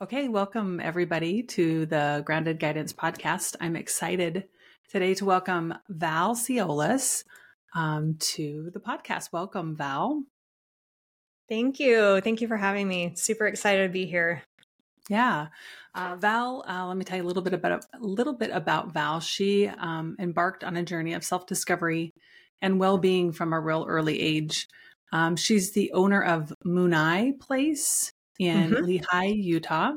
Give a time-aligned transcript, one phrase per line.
[0.00, 3.56] Okay, welcome everybody to the Grounded Guidance Podcast.
[3.60, 4.44] I'm excited
[4.88, 7.24] today to welcome Val Seolas
[7.74, 9.32] um, to the podcast.
[9.32, 10.22] Welcome, Val.
[11.48, 12.20] Thank you.
[12.20, 13.14] Thank you for having me.
[13.16, 14.44] Super excited to be here.
[15.08, 15.48] Yeah,
[15.96, 16.64] uh, Val.
[16.68, 19.18] Uh, let me tell you a little bit about a little bit about Val.
[19.18, 22.12] She um, embarked on a journey of self discovery
[22.62, 24.68] and well being from a real early age.
[25.10, 28.84] Um, she's the owner of Munay Place in mm-hmm.
[28.84, 29.92] Lehi, Utah.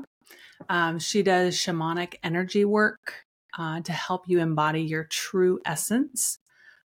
[0.70, 3.26] Um, she does shamanic energy work
[3.58, 6.40] uh, to help you embody your true essence.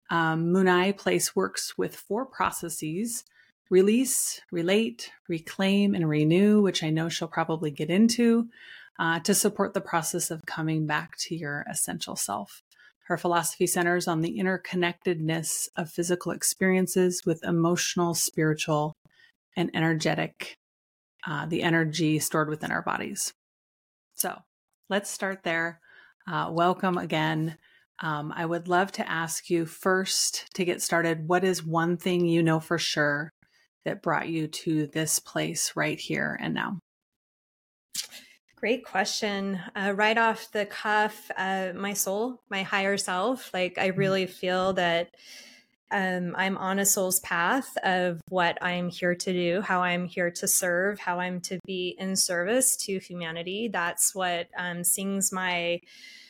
[0.09, 3.23] Um, Munay Place works with four processes
[3.69, 8.47] release, relate, reclaim, and renew, which I know she'll probably get into,
[8.99, 12.61] uh, to support the process of coming back to your essential self.
[13.07, 18.93] Her philosophy centers on the interconnectedness of physical experiences with emotional, spiritual,
[19.55, 20.57] and energetic
[21.25, 23.33] uh, the energy stored within our bodies.
[24.15, 24.37] So
[24.89, 25.79] let's start there.
[26.27, 27.57] Uh, welcome again.
[27.99, 32.25] Um, I would love to ask you first to get started what is one thing
[32.25, 33.31] you know for sure
[33.85, 36.79] that brought you to this place right here and now?
[38.55, 39.59] Great question.
[39.75, 43.99] Uh, right off the cuff, uh, my soul, my higher self, like I mm-hmm.
[43.99, 45.11] really feel that
[45.91, 50.31] um, I'm on a soul's path of what I'm here to do, how I'm here
[50.31, 53.67] to serve, how I'm to be in service to humanity.
[53.67, 55.81] That's what um, sings my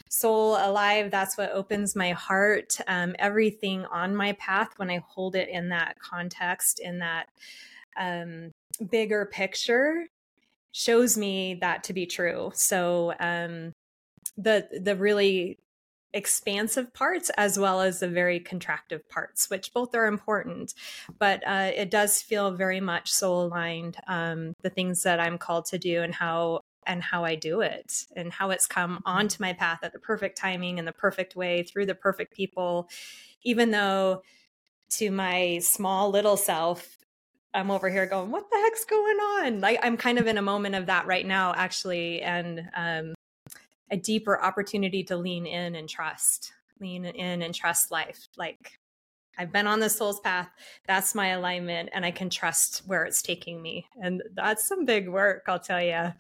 [0.10, 1.10] soul alive.
[1.10, 2.78] That's what opens my heart.
[2.88, 7.28] Um, everything on my path, when I hold it in that context, in that
[7.98, 8.52] um,
[8.90, 10.06] bigger picture,
[10.74, 12.52] shows me that to be true.
[12.54, 13.72] So, um,
[14.38, 15.58] the the really
[16.16, 20.74] expansive parts as well as the very contractive parts, which both are important.
[21.20, 23.98] But uh, it does feel very much soul aligned.
[24.08, 28.06] Um, the things that I'm called to do and how and how I do it
[28.16, 31.64] and how it's come onto my path at the perfect timing and the perfect way
[31.64, 32.88] through the perfect people,
[33.44, 34.22] even though
[34.92, 36.98] to my small little self,
[37.56, 39.64] I'm over here going, what the heck's going on?
[39.64, 42.22] I'm kind of in a moment of that right now, actually.
[42.22, 43.16] And um,
[43.92, 48.28] a deeper opportunity to lean in and trust, lean in and trust life.
[48.38, 48.80] Like
[49.38, 50.50] I've been on the soul's path.
[50.88, 53.88] That's my alignment, and I can trust where it's taking me.
[54.02, 56.14] And that's some big work, I'll tell you.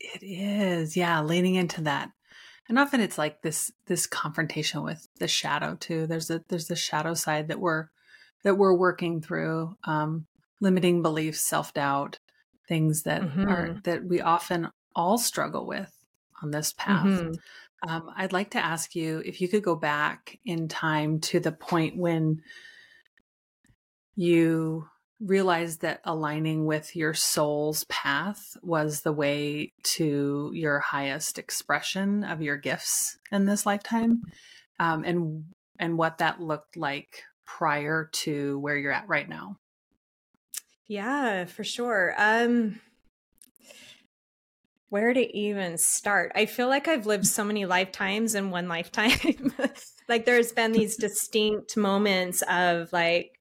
[0.00, 2.10] It is, yeah, leaning into that.
[2.68, 6.06] And often it's like this this confrontation with the shadow too.
[6.06, 7.88] There's a there's the shadow side that we're
[8.42, 10.26] that we're working through, um,
[10.60, 12.18] limiting beliefs, self doubt,
[12.66, 13.48] things that mm-hmm.
[13.48, 15.92] are that we often all struggle with
[16.42, 17.06] on this path.
[17.06, 17.32] Mm-hmm.
[17.88, 21.52] Um, I'd like to ask you if you could go back in time to the
[21.52, 22.40] point when
[24.16, 24.86] you
[25.20, 32.42] realized that aligning with your soul's path was the way to your highest expression of
[32.42, 34.22] your gifts in this lifetime,
[34.78, 35.44] um, and
[35.78, 39.58] and what that looked like prior to where you're at right now.
[40.86, 42.14] Yeah, for sure.
[42.16, 42.80] Um,
[44.94, 46.30] where to even start?
[46.36, 49.52] I feel like I've lived so many lifetimes in one lifetime.
[50.08, 53.40] like there's been these distinct moments of like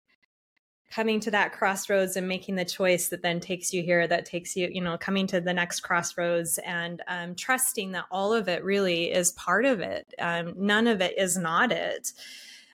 [0.90, 4.56] coming to that crossroads and making the choice that then takes you here, that takes
[4.56, 8.64] you, you know, coming to the next crossroads and um, trusting that all of it
[8.64, 10.12] really is part of it.
[10.18, 12.14] Um, none of it is not it.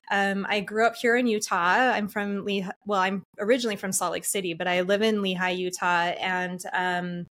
[0.09, 1.91] Um, I grew up here in Utah.
[1.91, 2.71] I'm from Lehi.
[2.85, 7.25] Well, I'm originally from Salt Lake City, but I live in Lehi, Utah, and um,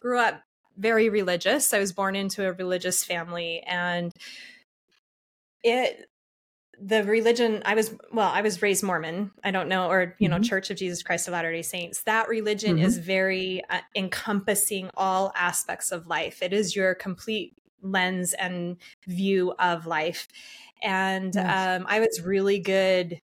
[0.00, 0.42] grew up
[0.76, 1.72] very religious.
[1.72, 4.12] I was born into a religious family and
[5.62, 6.08] it
[6.80, 9.30] the religion I was well, I was raised Mormon.
[9.44, 10.42] I don't know or you know mm-hmm.
[10.42, 12.02] Church of Jesus Christ of Latter-day Saints.
[12.02, 12.84] That religion mm-hmm.
[12.84, 16.42] is very uh, encompassing all aspects of life.
[16.42, 20.28] It is your complete lens and view of life.
[20.82, 21.80] And yes.
[21.80, 23.20] um, I was really good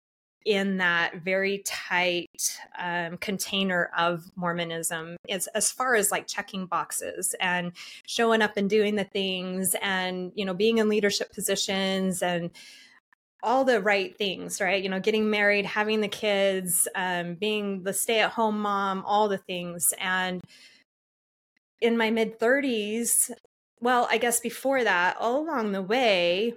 [0.49, 7.35] in that very tight um, container of Mormonism as, as far as like checking boxes
[7.39, 7.73] and
[8.07, 12.51] showing up and doing the things and, you know, being in leadership positions and
[13.43, 14.83] all the right things, right?
[14.83, 19.29] You know, getting married, having the kids, um, being the stay at home mom, all
[19.29, 19.93] the things.
[19.99, 20.41] And
[21.83, 23.31] in my mid 30s,
[23.83, 26.55] well, I guess before that, all along the way,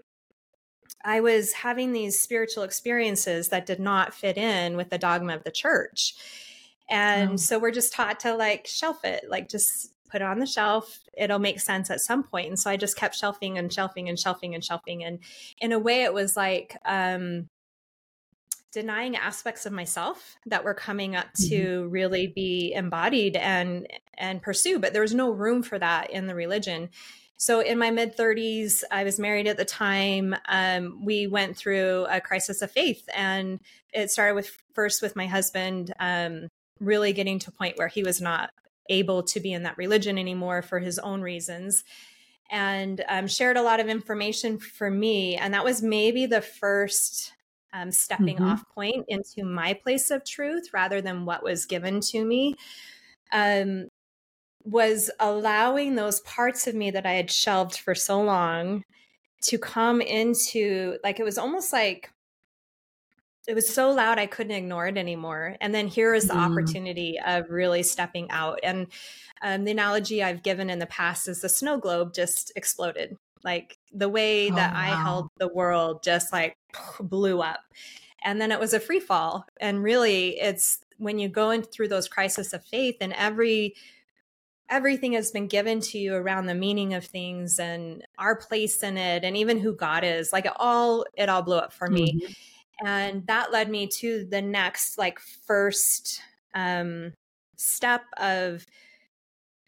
[1.03, 5.44] I was having these spiritual experiences that did not fit in with the dogma of
[5.44, 6.15] the church.
[6.89, 7.36] And oh.
[7.38, 11.00] so we're just taught to like shelf it, like just put it on the shelf.
[11.18, 12.50] It'll make sense at some point.
[12.50, 15.03] And so I just kept shelving and shelving and shelving and shelving.
[15.03, 15.19] And
[15.59, 17.47] in a way, it was like um,
[18.71, 21.50] denying aspects of myself that were coming up mm-hmm.
[21.50, 23.88] to really be embodied and
[24.18, 26.89] and pursue, but there was no room for that in the religion.
[27.42, 30.36] So in my mid 30s, I was married at the time.
[30.48, 33.60] Um, we went through a crisis of faith, and
[33.92, 36.50] it started with first with my husband um,
[36.80, 38.52] really getting to a point where he was not
[38.92, 41.84] able to be in that religion anymore for his own reasons
[42.52, 47.34] and um, shared a lot of information for me and that was maybe the first
[47.74, 48.46] um, stepping mm-hmm.
[48.50, 52.54] off point into my place of truth rather than what was given to me
[53.32, 53.88] um,
[54.63, 58.84] was allowing those parts of me that I had shelved for so long
[59.44, 62.12] to come into like it was almost like
[63.48, 65.58] it was so loud I couldn't ignore it anymore.
[65.62, 66.52] And then here is the mm.
[66.52, 68.60] opportunity of really stepping out.
[68.62, 68.88] And
[69.42, 73.18] um, the analogy I've given in the past is the snow globe just exploded.
[73.44, 74.80] Like the way oh, that wow.
[74.80, 76.56] I held the world just like
[77.00, 77.62] blew up.
[78.24, 79.46] And then it was a free fall.
[79.60, 83.74] And really, it's when you go in through those crises of faith and every
[84.71, 88.97] everything has been given to you around the meaning of things and our place in
[88.97, 92.13] it and even who God is like it all it all blew up for me
[92.13, 92.88] mm-hmm.
[92.88, 96.21] and that led me to the next like first
[96.56, 97.12] um
[97.57, 98.65] step of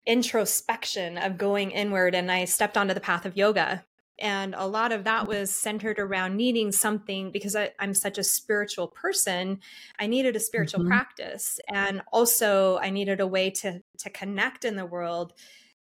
[0.05, 3.83] introspection of going inward and I stepped onto the path of yoga
[4.19, 8.24] and a lot of that was centered around needing something because I, am such a
[8.24, 9.60] spiritual person.
[10.00, 10.89] I needed a spiritual mm-hmm.
[10.89, 11.60] practice.
[11.68, 15.33] And also I needed a way to to connect in the world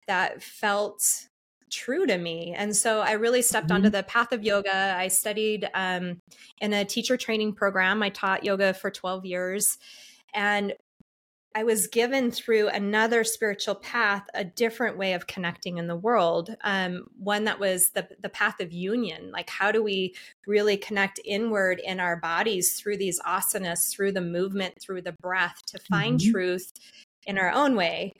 [0.06, 1.02] that felt
[1.70, 2.54] true to me.
[2.56, 3.76] And so I really stepped mm-hmm.
[3.76, 4.94] onto the path of yoga.
[4.96, 6.20] I studied um,
[6.60, 8.02] in a teacher training program.
[8.02, 9.78] I taught yoga for 12 years.
[10.34, 10.74] And
[11.54, 16.54] I was given through another spiritual path a different way of connecting in the world.
[16.62, 19.30] Um, one that was the the path of union.
[19.32, 20.14] Like, how do we
[20.46, 25.60] really connect inward in our bodies through these asanas, through the movement, through the breath,
[25.66, 26.30] to find mm-hmm.
[26.30, 26.72] truth
[27.26, 28.12] in our own way?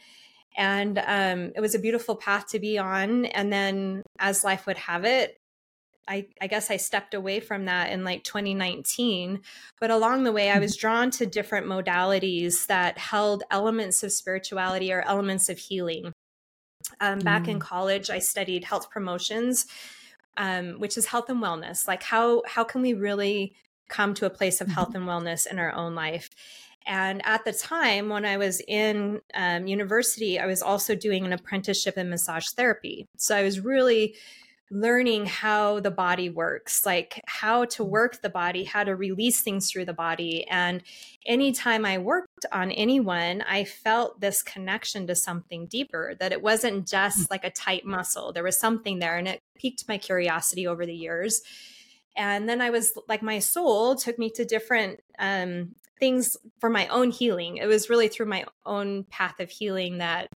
[0.57, 3.25] And um, it was a beautiful path to be on.
[3.27, 5.39] And then, as life would have it,
[6.09, 9.41] I, I guess I stepped away from that in like 2019.
[9.81, 10.81] But along the way, I was mm-hmm.
[10.81, 16.13] drawn to different modalities that held elements of spirituality or elements of healing.
[17.01, 17.49] Um, back mm.
[17.49, 19.67] in college, I studied health promotions,
[20.37, 21.87] um, which is health and wellness.
[21.87, 23.55] Like how how can we really
[23.89, 25.09] come to a place of health mm-hmm.
[25.09, 26.29] and wellness in our own life?
[26.85, 31.33] And at the time, when I was in um, university, I was also doing an
[31.33, 33.07] apprenticeship in massage therapy.
[33.17, 34.17] So I was really
[34.73, 37.89] learning how the body works, like how to mm.
[37.89, 40.47] work the body, how to release things through the body.
[40.49, 40.83] And
[41.27, 46.89] anytime I worked on anyone, I felt this connection to something deeper, that it wasn't
[46.89, 47.31] just mm.
[47.31, 48.33] like a tight muscle.
[48.33, 51.43] There was something there, and it piqued my curiosity over the years.
[52.17, 56.87] And then I was like, my soul took me to different um, things for my
[56.89, 57.59] own healing.
[57.59, 60.29] It was really through my own path of healing that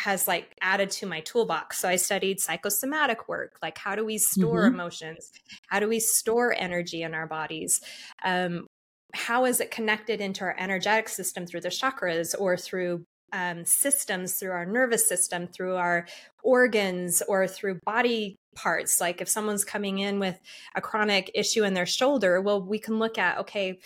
[0.00, 1.78] has like added to my toolbox.
[1.78, 4.74] So I studied psychosomatic work, like how do we store mm-hmm.
[4.74, 5.30] emotions?
[5.68, 7.82] How do we store energy in our bodies?
[8.24, 8.66] Um,
[9.12, 14.34] how is it connected into our energetic system through the chakras or through um, systems,
[14.34, 16.06] through our nervous system, through our
[16.42, 19.02] organs, or through body parts?
[19.02, 20.40] Like if someone's coming in with
[20.74, 23.78] a chronic issue in their shoulder, well, we can look at, okay,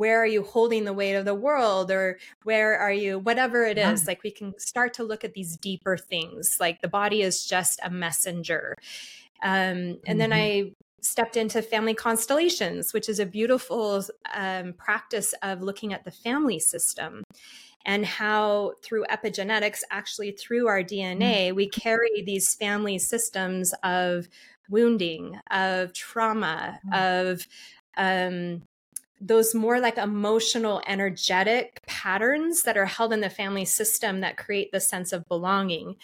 [0.00, 3.76] where are you holding the weight of the world or where are you whatever it
[3.76, 4.06] is yeah.
[4.06, 7.78] like we can start to look at these deeper things like the body is just
[7.84, 8.74] a messenger
[9.42, 10.18] um, and mm-hmm.
[10.18, 10.72] then i
[11.02, 14.02] stepped into family constellations which is a beautiful
[14.34, 17.22] um, practice of looking at the family system
[17.84, 21.56] and how through epigenetics actually through our dna mm-hmm.
[21.56, 24.28] we carry these family systems of
[24.70, 27.28] wounding of trauma mm-hmm.
[27.28, 27.46] of
[27.96, 28.62] um,
[29.20, 34.72] those more like emotional, energetic patterns that are held in the family system that create
[34.72, 35.96] the sense of belonging.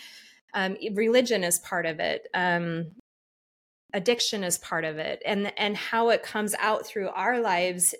[0.52, 2.28] Um, religion is part of it.
[2.34, 2.92] Um,
[3.92, 7.94] addiction is part of it, and and how it comes out through our lives,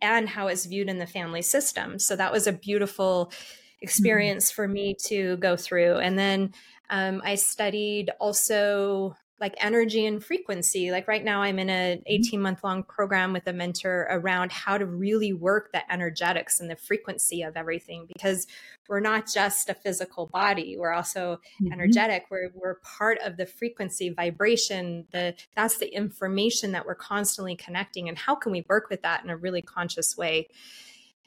[0.00, 1.98] and how it's viewed in the family system.
[1.98, 3.32] So that was a beautiful
[3.80, 4.56] experience mm-hmm.
[4.56, 5.96] for me to go through.
[5.96, 6.54] And then
[6.90, 10.92] um, I studied also like energy and frequency.
[10.92, 12.04] Like right now, I'm in an mm-hmm.
[12.06, 16.70] 18 month long program with a mentor around how to really work the energetics and
[16.70, 18.46] the frequency of everything because
[18.88, 20.76] we're not just a physical body.
[20.78, 21.72] We're also mm-hmm.
[21.72, 22.26] energetic.
[22.30, 25.06] We're, we're part of the frequency, vibration.
[25.12, 28.08] The that's the information that we're constantly connecting.
[28.08, 30.48] And how can we work with that in a really conscious way?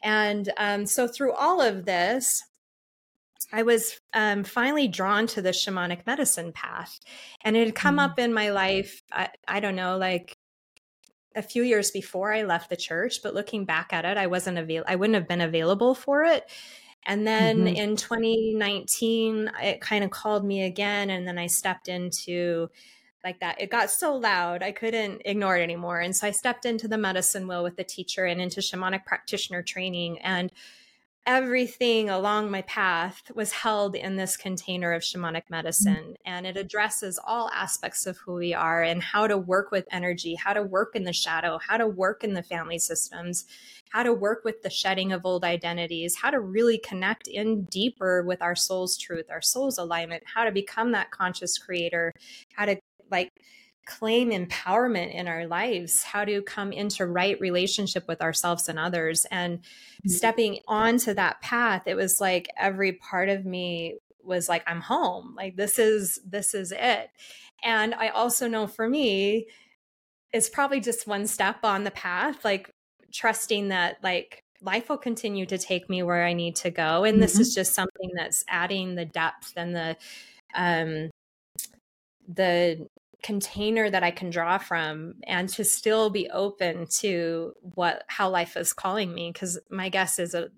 [0.01, 2.43] And um, so through all of this,
[3.51, 6.99] I was um, finally drawn to the shamanic medicine path.
[7.43, 8.03] And it had come mm.
[8.03, 10.37] up in my life, I, I don't know, like
[11.35, 14.57] a few years before I left the church, but looking back at it, I wasn't
[14.57, 16.49] avail I wouldn't have been available for it.
[17.05, 17.75] And then mm-hmm.
[17.75, 21.09] in 2019, it kind of called me again.
[21.09, 22.69] And then I stepped into
[23.23, 23.61] like that.
[23.61, 25.99] It got so loud, I couldn't ignore it anymore.
[25.99, 29.63] And so I stepped into the medicine wheel with the teacher and into shamanic practitioner
[29.63, 30.19] training.
[30.19, 30.51] And
[31.27, 36.15] everything along my path was held in this container of shamanic medicine.
[36.25, 40.35] And it addresses all aspects of who we are and how to work with energy
[40.35, 43.45] how to work in the shadow how to work in the family systems
[43.89, 48.23] how to work with the shedding of old identities how to really connect in deeper
[48.23, 52.13] with our soul's truth our soul's alignment how to become that conscious creator
[52.53, 52.77] how to
[53.11, 53.31] like
[53.87, 59.25] claim empowerment in our lives, how to come into right relationship with ourselves and others.
[59.31, 60.09] And mm-hmm.
[60.09, 65.33] stepping onto that path, it was like every part of me was like, I'm home.
[65.35, 67.09] Like this is this is it.
[67.63, 69.47] And I also know for me,
[70.33, 72.69] it's probably just one step on the path, like
[73.11, 77.05] trusting that like life will continue to take me where I need to go.
[77.05, 77.21] And mm-hmm.
[77.21, 79.97] this is just something that's adding the depth and the
[80.55, 81.09] um
[82.27, 82.87] the
[83.23, 88.55] container that I can draw from and to still be open to what how life
[88.55, 90.49] is calling me because my guess is a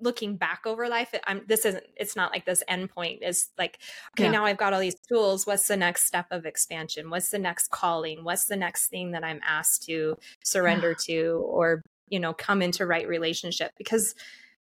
[0.00, 3.78] looking back over life i'm this isn't it's not like this endpoint is like
[4.12, 4.30] okay yeah.
[4.30, 7.70] now i've got all these tools what's the next step of expansion what's the next
[7.70, 10.96] calling what's the next thing that i'm asked to surrender yeah.
[11.06, 14.14] to or you know come into right relationship because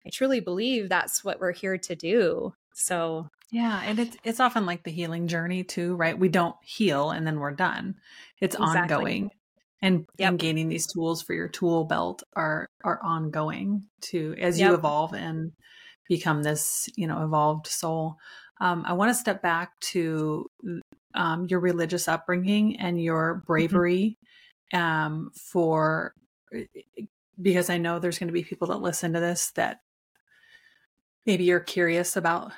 [0.06, 4.66] i truly believe that's what we're here to do so yeah, and it's it's often
[4.66, 6.18] like the healing journey too, right?
[6.18, 7.94] We don't heal and then we're done.
[8.40, 8.94] It's exactly.
[8.94, 9.30] ongoing.
[9.82, 10.30] And, yep.
[10.30, 14.70] and gaining these tools for your tool belt are are ongoing to as yep.
[14.70, 15.52] you evolve and
[16.08, 18.16] become this, you know, evolved soul.
[18.60, 20.46] Um, I want to step back to
[21.14, 23.46] um, your religious upbringing and your mm-hmm.
[23.46, 24.18] bravery
[24.74, 24.82] mm-hmm.
[24.82, 26.14] um, for
[27.40, 29.80] because I know there's going to be people that listen to this that
[31.26, 32.52] maybe you're curious about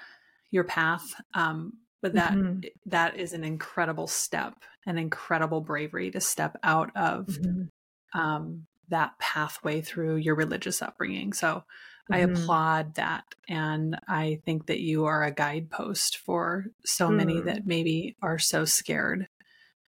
[0.50, 1.14] your path.
[1.34, 2.60] Um, but that mm-hmm.
[2.86, 4.54] that is an incredible step,
[4.86, 8.18] an incredible bravery to step out of mm-hmm.
[8.18, 11.32] um, that pathway through your religious upbringing.
[11.32, 12.14] So mm-hmm.
[12.14, 17.44] I applaud that, and I think that you are a guidepost for so many mm.
[17.46, 19.28] that maybe are so scared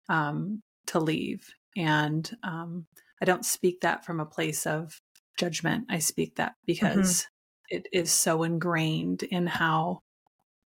[0.09, 1.49] um, to leave.
[1.76, 2.87] And um,
[3.23, 5.00] I don't speak that from a place of
[5.38, 5.87] judgment.
[5.88, 6.64] I speak that mm-hmm.
[6.67, 7.29] because
[7.69, 10.02] it is so ingrained in how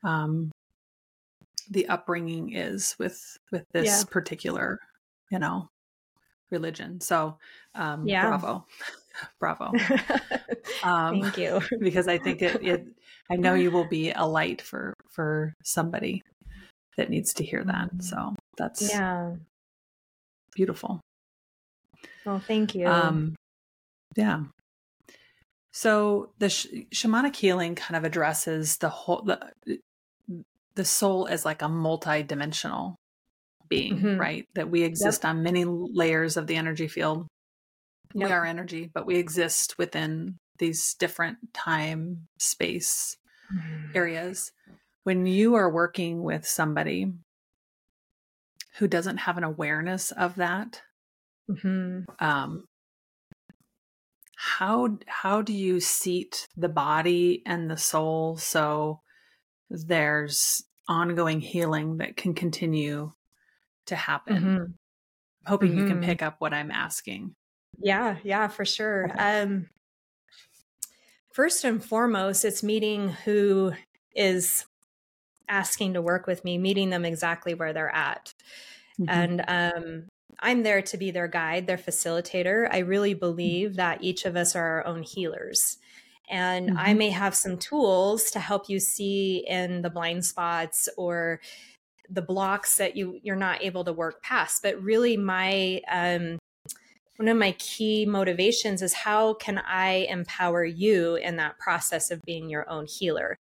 [0.04, 0.52] um,
[1.70, 4.04] the upbringing is with with this yeah.
[4.10, 4.80] particular,
[5.32, 5.70] you know,
[6.52, 7.00] religion.
[7.02, 7.38] So,
[7.74, 8.28] um, yeah.
[8.28, 8.66] bravo,
[9.40, 9.66] bravo.
[10.84, 11.62] um, Thank you.
[11.80, 12.86] because I think it, it,
[13.30, 16.22] I know you will be a light for for somebody
[16.98, 17.90] that needs to hear that.
[18.02, 19.36] So that's yeah,
[20.54, 21.02] beautiful.
[22.26, 22.88] Well, thank you.
[22.88, 23.36] Um,
[24.16, 24.44] yeah.
[25.72, 29.80] So the sh- shamanic healing kind of addresses the whole the
[30.76, 32.96] the soul as like a multi-dimensional
[33.68, 34.20] being, mm-hmm.
[34.20, 34.46] right?
[34.56, 35.32] That we exist yep.
[35.32, 37.28] on many layers of the energy field.
[38.14, 38.28] Yep.
[38.28, 43.16] We are energy, but we exist within these different time space
[43.54, 43.92] mm-hmm.
[43.96, 44.52] areas.
[45.04, 47.12] When you are working with somebody
[48.78, 50.82] who doesn't have an awareness of that,
[51.50, 52.02] mm-hmm.
[52.24, 52.66] um,
[54.36, 59.01] how how do you seat the body and the soul so
[59.72, 63.12] there's ongoing healing that can continue
[63.86, 64.36] to happen.
[64.36, 64.64] Mm-hmm.
[65.46, 65.80] Hoping mm-hmm.
[65.80, 66.06] you can mm-hmm.
[66.06, 67.36] pick up what I'm asking.
[67.80, 69.10] Yeah, yeah, for sure.
[69.10, 69.42] Okay.
[69.42, 69.70] Um
[71.34, 73.74] first and foremost, it's meeting who
[74.14, 74.66] is
[75.48, 78.34] asking to work with me, meeting them exactly where they're at.
[79.00, 79.10] Mm-hmm.
[79.10, 80.08] And um
[80.40, 82.68] I'm there to be their guide, their facilitator.
[82.72, 85.78] I really believe that each of us are our own healers.
[86.32, 86.78] And mm-hmm.
[86.78, 91.42] I may have some tools to help you see in the blind spots or
[92.10, 94.64] the blocks that you you're not able to work past.
[94.64, 96.40] But really my um
[97.18, 102.24] one of my key motivations is how can I empower you in that process of
[102.24, 103.38] being your own healer?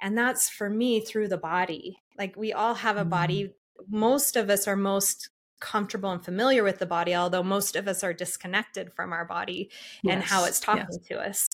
[0.00, 1.98] And that's for me through the body.
[2.16, 3.44] Like we all have a body.
[3.44, 3.98] Mm-hmm.
[3.98, 5.30] Most of us are most
[5.60, 9.70] comfortable and familiar with the body, although most of us are disconnected from our body
[10.02, 11.06] yes, and how it's talking yes.
[11.08, 11.48] to us.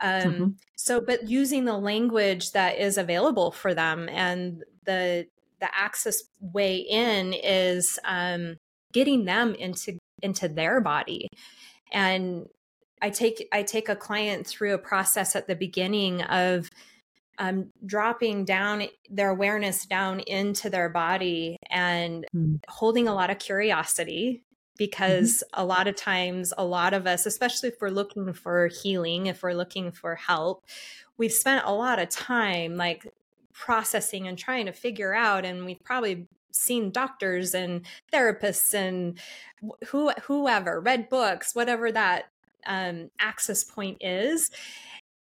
[0.00, 0.46] Um, mm-hmm.
[0.76, 5.26] So, but using the language that is available for them and the
[5.60, 8.56] the access way in is um,
[8.92, 11.28] getting them into into their body
[11.92, 12.46] and
[13.02, 16.70] i take i take a client through a process at the beginning of
[17.38, 22.58] um, dropping down their awareness down into their body and mm.
[22.68, 24.42] holding a lot of curiosity
[24.76, 25.62] because mm-hmm.
[25.62, 29.42] a lot of times a lot of us especially if we're looking for healing if
[29.42, 30.64] we're looking for help
[31.16, 33.06] we've spent a lot of time like
[33.52, 39.18] processing and trying to figure out and we've probably seen doctors and therapists and
[39.88, 42.24] who whoever read books whatever that
[42.66, 44.50] um, access point is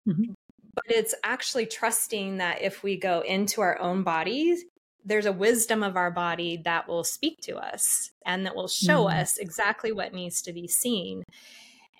[0.08, 0.32] mm-hmm.
[0.74, 4.64] but it's actually trusting that if we go into our own bodies
[5.04, 9.04] there's a wisdom of our body that will speak to us and that will show
[9.04, 9.20] mm-hmm.
[9.20, 11.22] us exactly what needs to be seen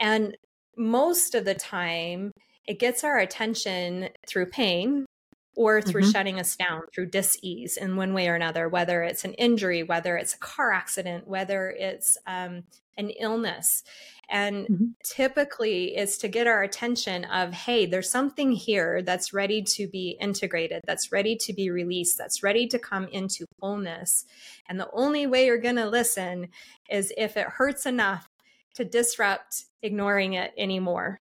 [0.00, 0.36] and
[0.76, 2.30] most of the time
[2.66, 5.04] it gets our attention through pain
[5.56, 6.10] or through mm-hmm.
[6.10, 10.16] shutting us down through dis-ease in one way or another whether it's an injury whether
[10.16, 12.64] it's a car accident whether it's um,
[12.96, 13.82] an illness
[14.28, 14.84] and mm-hmm.
[15.04, 20.16] typically is to get our attention of hey there's something here that's ready to be
[20.20, 24.24] integrated that's ready to be released that's ready to come into wholeness
[24.68, 26.48] and the only way you're going to listen
[26.90, 28.28] is if it hurts enough
[28.74, 31.18] to disrupt ignoring it anymore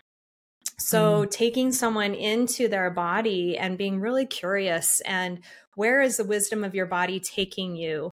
[0.82, 1.32] so, mm.
[1.32, 5.42] taking someone into their body and being really curious and
[5.76, 8.12] where is the wisdom of your body taking you?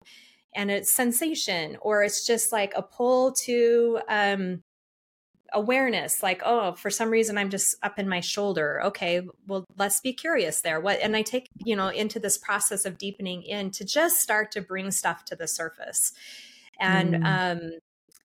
[0.54, 4.62] And it's sensation, or it's just like a pull to um,
[5.52, 8.80] awareness, like, oh, for some reason I'm just up in my shoulder.
[8.86, 10.80] Okay, well, let's be curious there.
[10.80, 14.52] What, and I take, you know, into this process of deepening in to just start
[14.52, 16.12] to bring stuff to the surface.
[16.80, 17.24] And mm.
[17.24, 17.70] um,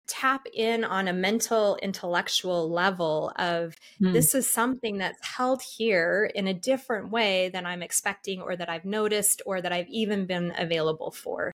[0.07, 4.13] tap in on a mental intellectual level of mm.
[4.13, 8.69] this is something that's held here in a different way than I'm expecting or that
[8.69, 11.53] I've noticed or that I've even been available for.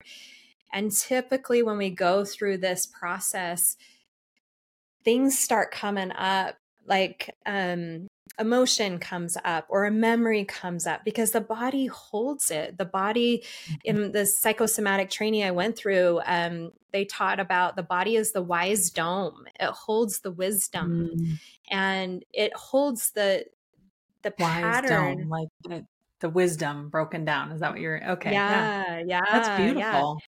[0.74, 3.78] And typically when we go through this process
[5.04, 6.56] things start coming up
[6.88, 8.08] like um
[8.40, 13.44] emotion comes up or a memory comes up because the body holds it the body
[13.66, 13.76] mm-hmm.
[13.84, 18.42] in the psychosomatic training i went through um, they taught about the body is the
[18.42, 21.40] wise dome it holds the wisdom mm.
[21.70, 23.46] and it holds the
[24.24, 25.86] the wise pattern dome, like the,
[26.22, 30.28] the, wisdom broken down is that what you're okay yeah yeah, yeah that's beautiful yeah.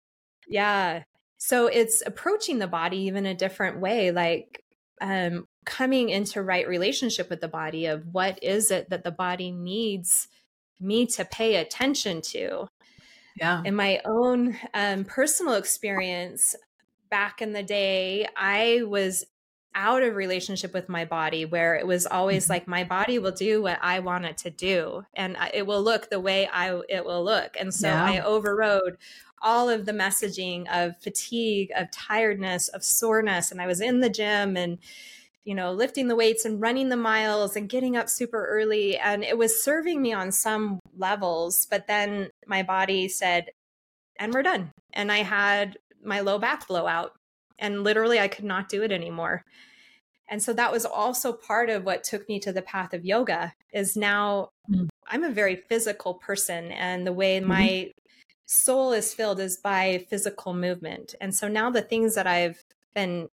[0.48, 1.02] Yeah
[1.36, 4.64] so it's approaching the body even a different way like
[5.00, 9.50] um coming into right relationship with the body of what is it that the body
[9.50, 10.28] needs
[10.80, 12.66] me to pay attention to
[13.38, 16.56] yeah in my own um, personal experience
[17.10, 19.24] back in the day i was
[19.74, 22.54] out of relationship with my body where it was always mm-hmm.
[22.54, 26.10] like my body will do what i want it to do and it will look
[26.10, 28.04] the way i it will look and so yeah.
[28.04, 28.96] i overrode
[29.42, 34.10] all of the messaging of fatigue of tiredness of soreness and i was in the
[34.10, 34.78] gym and
[35.48, 38.98] you know, lifting the weights and running the miles and getting up super early.
[38.98, 41.66] And it was serving me on some levels.
[41.70, 43.46] But then my body said,
[44.20, 44.72] and we're done.
[44.92, 47.12] And I had my low back blowout.
[47.58, 49.42] And literally, I could not do it anymore.
[50.28, 53.54] And so that was also part of what took me to the path of yoga
[53.72, 54.84] is now mm-hmm.
[55.06, 57.48] I'm a very physical person and the way mm-hmm.
[57.48, 57.92] my
[58.48, 61.14] soul is filled is by physical movement.
[61.20, 63.28] And so now the things that I've been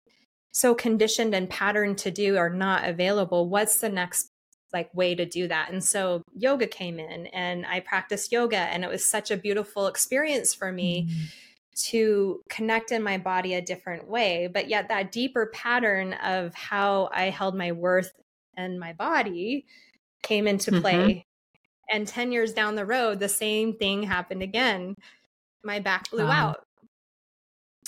[0.53, 4.31] so conditioned and patterned to do are not available what's the next
[4.73, 8.85] like way to do that and so yoga came in and i practiced yoga and
[8.85, 11.25] it was such a beautiful experience for me mm-hmm.
[11.75, 17.09] to connect in my body a different way but yet that deeper pattern of how
[17.13, 18.13] i held my worth
[18.57, 19.65] and my body
[20.23, 21.19] came into play mm-hmm.
[21.93, 24.97] And 10 years down the road the same thing happened again
[25.63, 26.67] my back blew out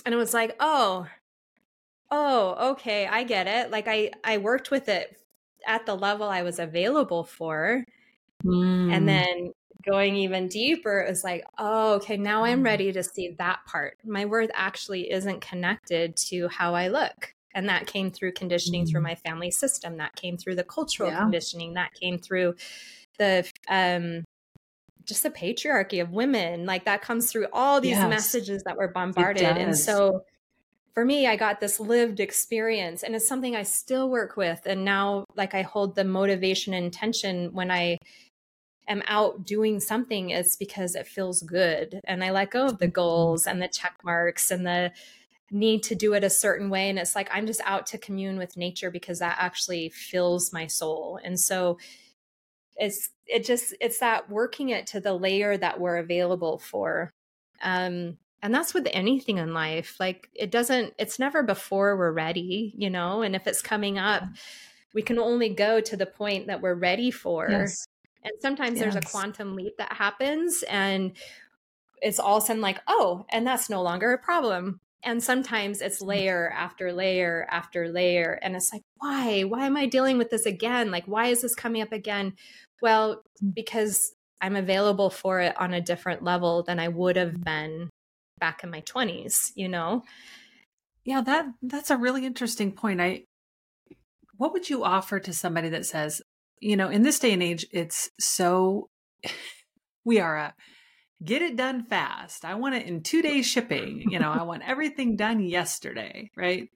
[0.05, 1.07] and it was like oh
[2.11, 5.17] oh okay i get it like i i worked with it
[5.67, 7.85] at the level i was available for
[8.45, 8.93] mm.
[8.93, 9.53] and then
[9.85, 12.67] going even deeper it was like oh okay now i'm mm.
[12.67, 17.69] ready to see that part my worth actually isn't connected to how i look and
[17.69, 18.91] that came through conditioning mm.
[18.91, 21.21] through my family system that came through the cultural yeah.
[21.21, 22.55] conditioning that came through
[23.19, 24.25] the um
[25.05, 28.09] just the patriarchy of women like that comes through all these yes.
[28.09, 30.25] messages that were bombarded and so
[30.95, 34.61] for me, I got this lived experience and it's something I still work with.
[34.65, 37.99] And now, like, I hold the motivation and intention when I
[38.87, 42.01] am out doing something, it's because it feels good.
[42.05, 44.93] And I let go of the goals and the check marks and the
[45.51, 46.89] need to do it a certain way.
[46.89, 50.69] And it's like, I'm just out to commune with nature because that actually fills my
[50.69, 51.19] soul.
[51.25, 51.79] And so,
[52.77, 57.13] it's it just it's that working it to the layer that we're available for
[57.63, 62.75] um and that's with anything in life like it doesn't it's never before we're ready
[62.77, 64.25] you know and if it's coming up
[64.93, 67.87] we can only go to the point that we're ready for yes.
[68.23, 68.83] and sometimes yes.
[68.83, 71.13] there's a quantum leap that happens and
[72.03, 75.81] it's all of a sudden like oh and that's no longer a problem and sometimes
[75.81, 76.09] it's mm-hmm.
[76.09, 79.43] layer after layer after layer and it's like why?
[79.43, 80.91] Why am i dealing with this again?
[80.91, 82.35] Like why is this coming up again?
[82.83, 83.23] Well
[83.55, 87.89] because i'm available for it on a different level than i would have been
[88.39, 90.03] back in my 20s you know?
[91.05, 93.01] Yeah that that's a really interesting point.
[93.01, 93.25] I
[94.37, 96.23] what would you offer to somebody that says
[96.61, 98.89] you know in this day and age it's so
[100.05, 100.55] we are a
[101.25, 102.45] get it done fast.
[102.45, 104.05] I want it in two days shipping.
[104.11, 106.31] You know, I want everything done yesterday.
[106.37, 106.69] Right.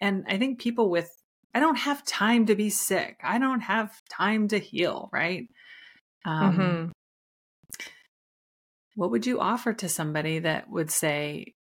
[0.00, 1.10] And I think people with,
[1.54, 3.20] I don't have time to be sick.
[3.22, 5.08] I don't have time to heal.
[5.12, 5.48] Right.
[6.24, 6.90] Um, mm-hmm.
[8.94, 11.54] What would you offer to somebody that would say,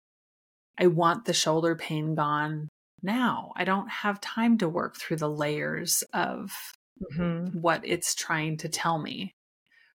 [0.78, 2.68] I want the shoulder pain gone
[3.02, 3.52] now?
[3.56, 6.52] I don't have time to work through the layers of
[7.00, 7.58] mm-hmm.
[7.58, 9.34] what it's trying to tell me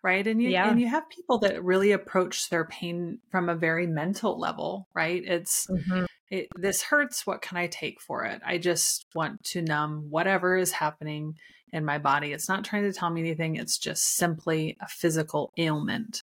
[0.02, 0.70] right and you yeah.
[0.70, 5.22] and you have people that really approach their pain from a very mental level right
[5.24, 6.04] it's mm-hmm.
[6.30, 10.56] it, this hurts what can i take for it i just want to numb whatever
[10.56, 11.34] is happening
[11.72, 15.52] in my body it's not trying to tell me anything it's just simply a physical
[15.56, 16.22] ailment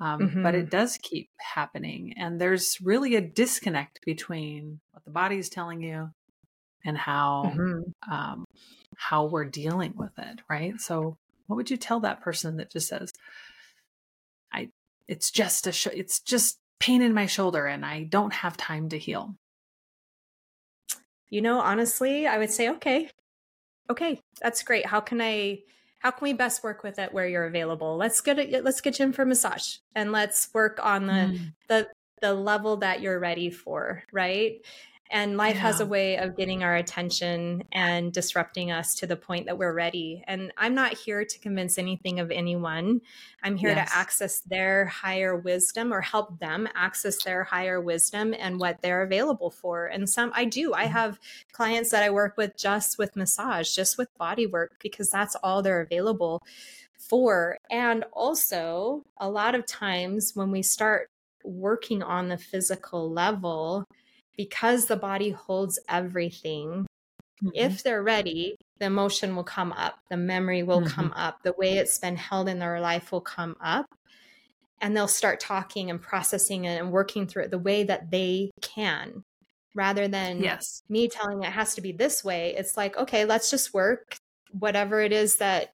[0.00, 0.42] um, mm-hmm.
[0.44, 5.48] but it does keep happening and there's really a disconnect between what the body is
[5.48, 6.10] telling you
[6.84, 8.12] and how mm-hmm.
[8.12, 8.44] um,
[8.96, 11.16] how we're dealing with it right so
[11.48, 13.12] what would you tell that person that just says,
[14.52, 14.68] I,
[15.08, 18.90] it's just a, sh- it's just pain in my shoulder and I don't have time
[18.90, 19.34] to heal?
[21.30, 23.10] You know, honestly, I would say, okay,
[23.90, 24.86] okay, that's great.
[24.86, 25.60] How can I,
[25.98, 27.96] how can we best work with it where you're available?
[27.96, 31.52] Let's get it, let's get you in for massage and let's work on the, mm.
[31.68, 31.88] the,
[32.20, 34.60] the level that you're ready for, right?
[35.10, 35.62] And life yeah.
[35.62, 39.72] has a way of getting our attention and disrupting us to the point that we're
[39.72, 40.22] ready.
[40.26, 43.00] And I'm not here to convince anything of anyone.
[43.42, 43.90] I'm here yes.
[43.90, 49.02] to access their higher wisdom or help them access their higher wisdom and what they're
[49.02, 49.86] available for.
[49.86, 50.74] And some I do.
[50.74, 50.92] I mm-hmm.
[50.92, 51.20] have
[51.52, 55.62] clients that I work with just with massage, just with body work, because that's all
[55.62, 56.42] they're available
[56.98, 57.56] for.
[57.70, 61.08] And also, a lot of times when we start
[61.44, 63.86] working on the physical level,
[64.38, 66.86] because the body holds everything,
[67.44, 67.48] mm-hmm.
[67.52, 70.94] if they're ready, the emotion will come up, the memory will mm-hmm.
[70.94, 73.84] come up, the way it's been held in their life will come up.
[74.80, 78.52] And they'll start talking and processing it and working through it the way that they
[78.62, 79.24] can
[79.74, 80.82] rather than yes.
[80.88, 82.54] me telling it has to be this way.
[82.56, 84.16] It's like, okay, let's just work
[84.52, 85.72] whatever it is that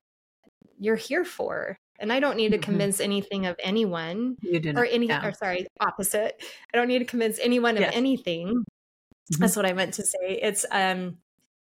[0.79, 2.63] you're here for and I don't need to mm-hmm.
[2.63, 3.03] convince mm-hmm.
[3.03, 4.37] anything of anyone
[4.75, 5.25] or any yeah.
[5.25, 6.41] or sorry, opposite.
[6.73, 7.89] I don't need to convince anyone yes.
[7.89, 8.47] of anything.
[8.47, 9.41] Mm-hmm.
[9.41, 10.39] That's what I meant to say.
[10.41, 11.17] It's um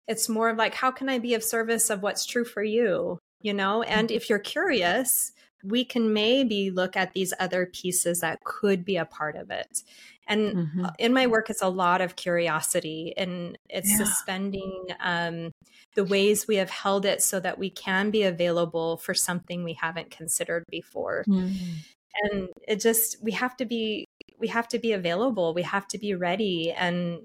[0.08, 3.18] it's more of like how can I be of service of what's true for you,
[3.40, 3.82] you know?
[3.82, 4.16] And mm-hmm.
[4.16, 5.32] if you're curious,
[5.64, 9.82] we can maybe look at these other pieces that could be a part of it.
[10.28, 10.86] And mm-hmm.
[10.98, 13.96] in my work, it's a lot of curiosity and it's yeah.
[13.96, 15.50] suspending um,
[15.94, 19.74] the ways we have held it so that we can be available for something we
[19.74, 21.24] haven't considered before.
[21.28, 21.74] Mm-hmm.
[22.22, 24.06] And it just, we have to be,
[24.38, 25.54] we have to be available.
[25.54, 26.70] We have to be ready.
[26.70, 27.20] And,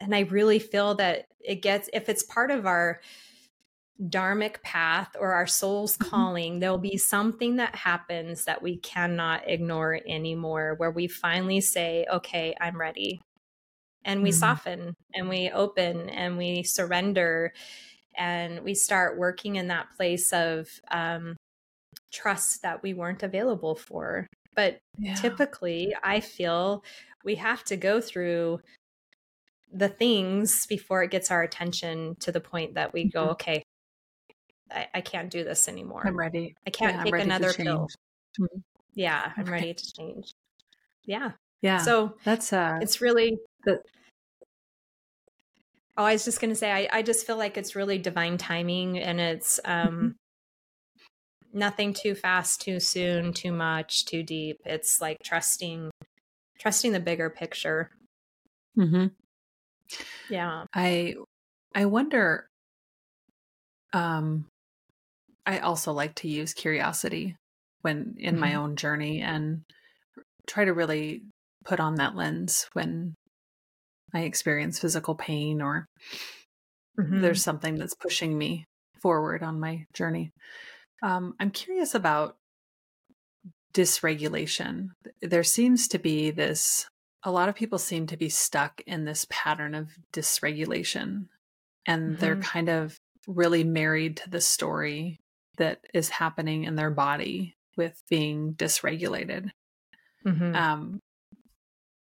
[0.00, 3.00] and I really feel that it gets, if it's part of our,
[4.02, 6.10] dharmic path or our soul's mm-hmm.
[6.10, 12.06] calling, there'll be something that happens that we cannot ignore anymore, where we finally say,
[12.12, 13.20] okay, I'm ready.
[14.04, 14.38] And we mm-hmm.
[14.38, 17.52] soften and we open and we surrender
[18.16, 21.36] and we start working in that place of um,
[22.12, 24.26] trust that we weren't available for.
[24.54, 25.14] But yeah.
[25.14, 26.82] typically, I feel
[27.24, 28.60] we have to go through
[29.72, 33.30] the things before it gets our attention to the point that we go, mm-hmm.
[33.32, 33.62] okay,
[34.70, 36.02] I, I can't do this anymore.
[36.04, 36.54] I'm ready.
[36.66, 37.88] I can't yeah, take another pill.
[38.40, 38.58] Mm-hmm.
[38.94, 40.32] Yeah, I'm ready to change.
[41.04, 41.32] Yeah.
[41.62, 41.78] Yeah.
[41.78, 43.80] So that's uh it's really the
[45.98, 48.98] Oh, I was just gonna say I, I just feel like it's really divine timing
[48.98, 51.58] and it's um mm-hmm.
[51.58, 54.60] nothing too fast, too soon, too much, too deep.
[54.64, 55.90] It's like trusting
[56.58, 57.90] trusting the bigger picture.
[58.76, 59.06] Mm-hmm.
[60.28, 60.64] Yeah.
[60.74, 61.14] I
[61.74, 62.48] I wonder
[63.92, 64.46] um
[65.46, 67.36] I also like to use curiosity
[67.82, 68.40] when in mm-hmm.
[68.40, 69.62] my own journey and
[70.46, 71.22] try to really
[71.64, 73.14] put on that lens when
[74.12, 75.86] I experience physical pain or
[76.98, 77.20] mm-hmm.
[77.20, 78.64] there's something that's pushing me
[79.00, 80.30] forward on my journey.
[81.02, 82.36] Um, I'm curious about
[83.74, 84.88] dysregulation.
[85.20, 86.86] There seems to be this,
[87.22, 91.26] a lot of people seem to be stuck in this pattern of dysregulation
[91.86, 92.20] and mm-hmm.
[92.20, 92.96] they're kind of
[93.28, 95.18] really married to the story
[95.56, 99.50] that is happening in their body with being dysregulated.
[100.26, 100.56] Mm-hmm.
[100.56, 101.00] Um,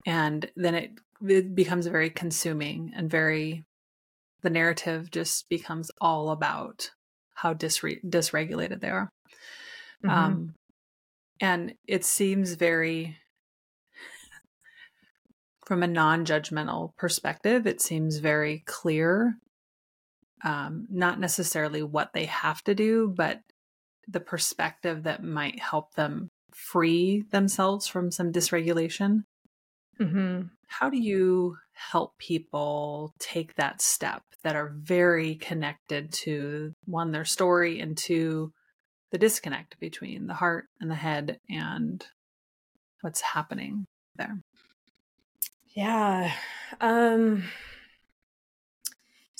[0.06, 0.92] and then it
[1.28, 3.66] it becomes very consuming and very
[4.42, 6.92] the narrative just becomes all about
[7.36, 9.10] how disre- dysregulated they are
[10.04, 10.10] mm-hmm.
[10.10, 10.54] um,
[11.42, 13.18] and it seems very
[15.66, 19.36] from a non-judgmental perspective it seems very clear
[20.44, 23.42] um, not necessarily what they have to do but
[24.08, 29.24] the perspective that might help them free themselves from some dysregulation
[30.00, 30.42] mm-hmm.
[30.68, 37.26] how do you help people take that step that are very connected to one their
[37.26, 38.52] story and two
[39.12, 42.06] the disconnect between the heart and the head and
[43.02, 44.40] what's happening there
[45.76, 46.32] yeah
[46.82, 47.44] um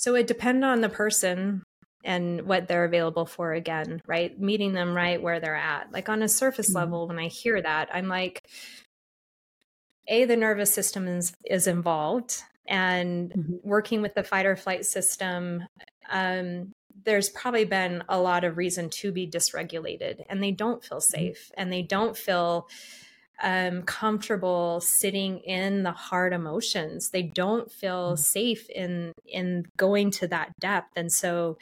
[0.00, 1.62] so it depend on the person
[2.04, 6.22] and what they're available for again right meeting them right where they're at like on
[6.22, 6.78] a surface mm-hmm.
[6.78, 8.42] level when i hear that i'm like
[10.08, 13.56] a the nervous system is is involved and mm-hmm.
[13.62, 15.62] working with the fight or flight system
[16.10, 16.72] um,
[17.04, 21.18] there's probably been a lot of reason to be dysregulated and they don't feel mm-hmm.
[21.18, 22.66] safe and they don't feel
[23.42, 27.10] um, comfortable sitting in the hard emotions.
[27.10, 28.20] They don't feel mm-hmm.
[28.20, 30.92] safe in in going to that depth.
[30.96, 31.58] And so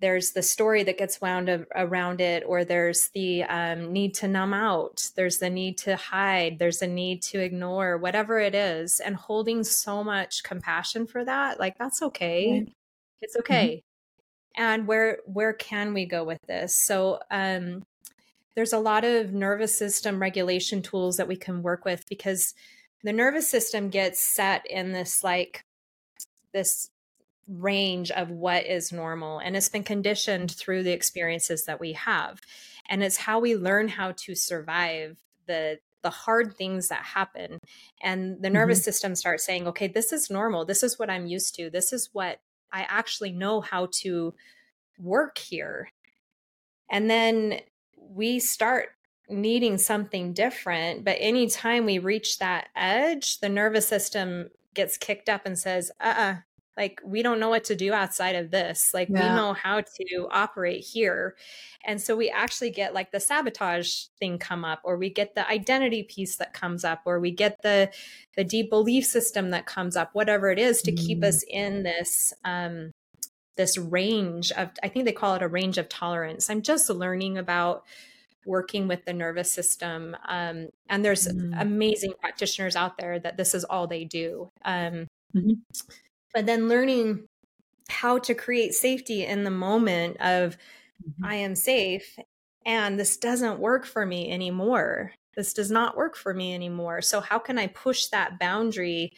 [0.00, 4.52] there's the story that gets wound around it or there's the um, need to numb
[4.52, 5.10] out.
[5.16, 6.58] There's the need to hide.
[6.58, 9.00] There's a need to ignore whatever it is.
[9.00, 12.66] And holding so much compassion for that like that's okay.
[13.22, 13.40] It's mm-hmm.
[13.40, 13.82] okay.
[14.58, 14.62] Mm-hmm.
[14.62, 16.76] and where where can we go with this?
[16.76, 17.82] So um
[18.56, 22.54] there's a lot of nervous system regulation tools that we can work with because
[23.04, 25.64] the nervous system gets set in this like
[26.52, 26.90] this
[27.46, 32.40] range of what is normal and it's been conditioned through the experiences that we have.
[32.88, 37.58] And it's how we learn how to survive the the hard things that happen.
[38.00, 38.84] And the nervous mm-hmm.
[38.84, 40.64] system starts saying okay this is normal.
[40.64, 41.68] This is what i'm used to.
[41.68, 42.40] This is what
[42.72, 44.34] i actually know how to
[44.98, 45.90] work here.
[46.90, 47.60] And then
[48.08, 48.88] we start
[49.28, 55.44] needing something different but anytime we reach that edge the nervous system gets kicked up
[55.44, 56.36] and says uh-uh
[56.76, 59.30] like we don't know what to do outside of this like yeah.
[59.30, 61.34] we know how to operate here
[61.84, 65.48] and so we actually get like the sabotage thing come up or we get the
[65.50, 67.90] identity piece that comes up or we get the
[68.36, 70.98] the deep belief system that comes up whatever it is to mm.
[70.98, 72.92] keep us in this um
[73.56, 77.38] this range of i think they call it a range of tolerance i'm just learning
[77.38, 77.84] about
[78.44, 81.60] working with the nervous system um, and there's mm.
[81.60, 85.52] amazing practitioners out there that this is all they do um, mm-hmm
[86.36, 87.26] but then learning
[87.88, 90.58] how to create safety in the moment of
[91.02, 91.24] mm-hmm.
[91.24, 92.18] I am safe
[92.66, 95.12] and this doesn't work for me anymore.
[95.34, 97.00] This does not work for me anymore.
[97.00, 99.14] So how can I push that boundary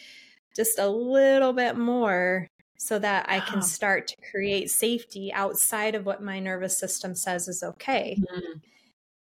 [0.55, 2.47] just a little bit more
[2.79, 7.49] so that I can start to create safety outside of what my nervous system says
[7.49, 8.17] is okay.
[8.19, 8.59] Mm-hmm.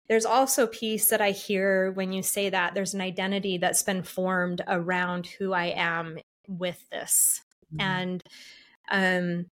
[0.06, 3.82] There's also a piece that I hear when you say that there's an identity that's
[3.82, 7.42] been formed around who I am with this.
[7.74, 7.80] Mm-hmm.
[7.80, 8.22] And
[8.90, 9.46] um,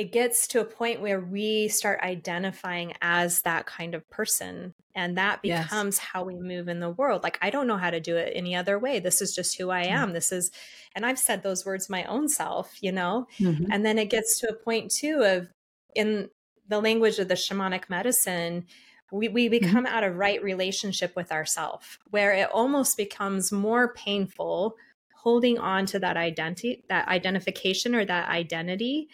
[0.00, 4.72] it gets to a point where we start identifying as that kind of person.
[4.94, 5.98] And that becomes yes.
[5.98, 7.22] how we move in the world.
[7.22, 8.98] Like, I don't know how to do it any other way.
[8.98, 10.06] This is just who I am.
[10.06, 10.14] Mm-hmm.
[10.14, 10.52] This is,
[10.96, 13.26] and I've said those words my own self, you know?
[13.38, 13.70] Mm-hmm.
[13.70, 15.48] And then it gets to a point too of,
[15.94, 16.30] in
[16.66, 18.64] the language of the shamanic medicine,
[19.12, 19.50] we, we mm-hmm.
[19.50, 19.94] become mm-hmm.
[19.94, 24.76] out of right relationship with ourself, where it almost becomes more painful
[25.14, 29.10] holding on to that identity, that identification or that identity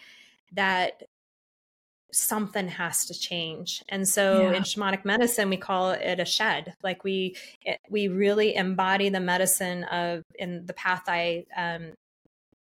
[0.53, 1.03] that
[2.13, 3.83] something has to change.
[3.89, 4.53] And so yeah.
[4.53, 6.75] in shamanic medicine we call it a shed.
[6.83, 11.93] Like we it, we really embody the medicine of in the path I um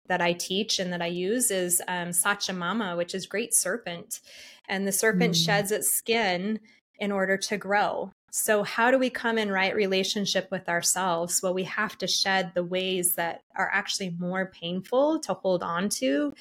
[0.07, 4.19] that I teach and that I use is um, Sachamama, which is great serpent.
[4.67, 5.45] And the serpent mm.
[5.45, 6.59] sheds its skin
[6.99, 8.11] in order to grow.
[8.35, 11.43] So, how do we come in right relationship with ourselves?
[11.43, 15.87] Well, we have to shed the ways that are actually more painful to hold on
[15.89, 16.33] to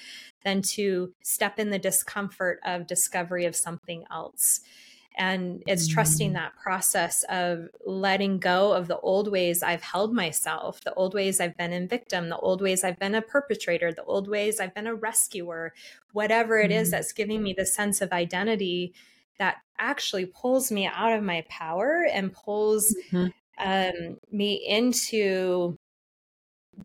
[0.42, 4.62] than to step in the discomfort of discovery of something else.
[5.18, 5.92] And it's mm.
[5.92, 11.12] trusting that process of letting go of the old ways I've held myself, the old
[11.12, 14.60] ways I've been in victim, the old ways I've been a perpetrator, the old ways
[14.60, 15.74] I've been a rescuer,
[16.14, 16.92] whatever it is mm.
[16.92, 18.94] that's giving me the sense of identity
[19.42, 23.26] that actually pulls me out of my power and pulls mm-hmm.
[23.58, 25.76] um, me into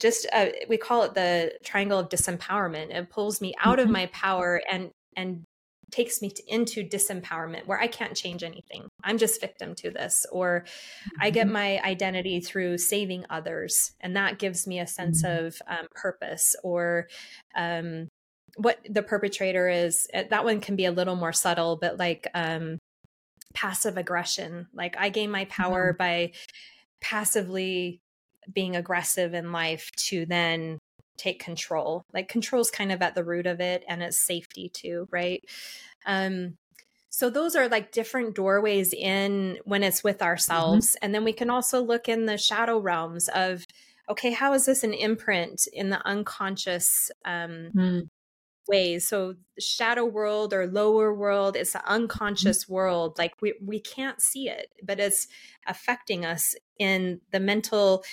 [0.01, 3.87] just uh, we call it the triangle of disempowerment it pulls me out mm-hmm.
[3.87, 5.43] of my power and and
[5.91, 8.89] takes me to, into disempowerment where I can't change anything.
[9.03, 10.25] I'm just victim to this.
[10.31, 11.21] Or mm-hmm.
[11.21, 11.53] I get mm-hmm.
[11.53, 15.45] my identity through saving others, and that gives me a sense mm-hmm.
[15.45, 16.55] of um, purpose.
[16.63, 17.07] Or
[17.55, 18.09] um,
[18.57, 22.27] what the perpetrator is, eh, that one can be a little more subtle, but like
[22.33, 22.79] um,
[23.53, 24.67] passive aggression.
[24.73, 25.97] Like I gain my power mm-hmm.
[25.97, 26.31] by
[27.01, 28.01] passively
[28.51, 30.79] being aggressive in life to then
[31.17, 32.03] take control.
[32.13, 35.43] Like control's kind of at the root of it and it's safety too, right?
[36.05, 36.55] Um
[37.09, 40.27] so those are like different doorways in when it's with mm-hmm.
[40.27, 41.05] ourselves mm-hmm.
[41.05, 43.65] and then we can also look in the shadow realms of
[44.09, 48.07] okay, how is this an imprint in the unconscious um mm
[48.67, 49.07] ways.
[49.07, 51.93] So shadow world or lower world, it's an mm-hmm.
[51.93, 53.17] unconscious world.
[53.17, 55.27] Like we we can't see it, but it's
[55.67, 58.03] affecting us in the mental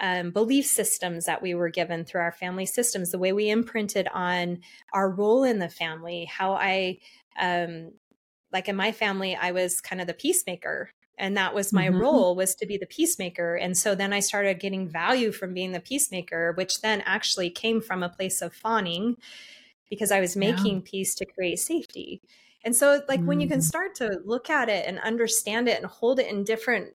[0.00, 4.08] um, belief systems that we were given through our family systems, the way we imprinted
[4.12, 4.60] on
[4.94, 6.98] our role in the family, how I,
[7.38, 7.92] um,
[8.50, 10.90] like in my family, I was kind of the peacemaker.
[11.18, 12.00] And that was my mm-hmm.
[12.00, 13.54] role was to be the peacemaker.
[13.54, 17.82] And so then I started getting value from being the peacemaker, which then actually came
[17.82, 19.16] from a place of fawning
[19.90, 20.82] because I was making yeah.
[20.84, 22.22] peace to create safety.
[22.64, 23.26] And so, like, mm.
[23.26, 23.64] when you can mm.
[23.64, 26.94] start to look at it and understand it and hold it in different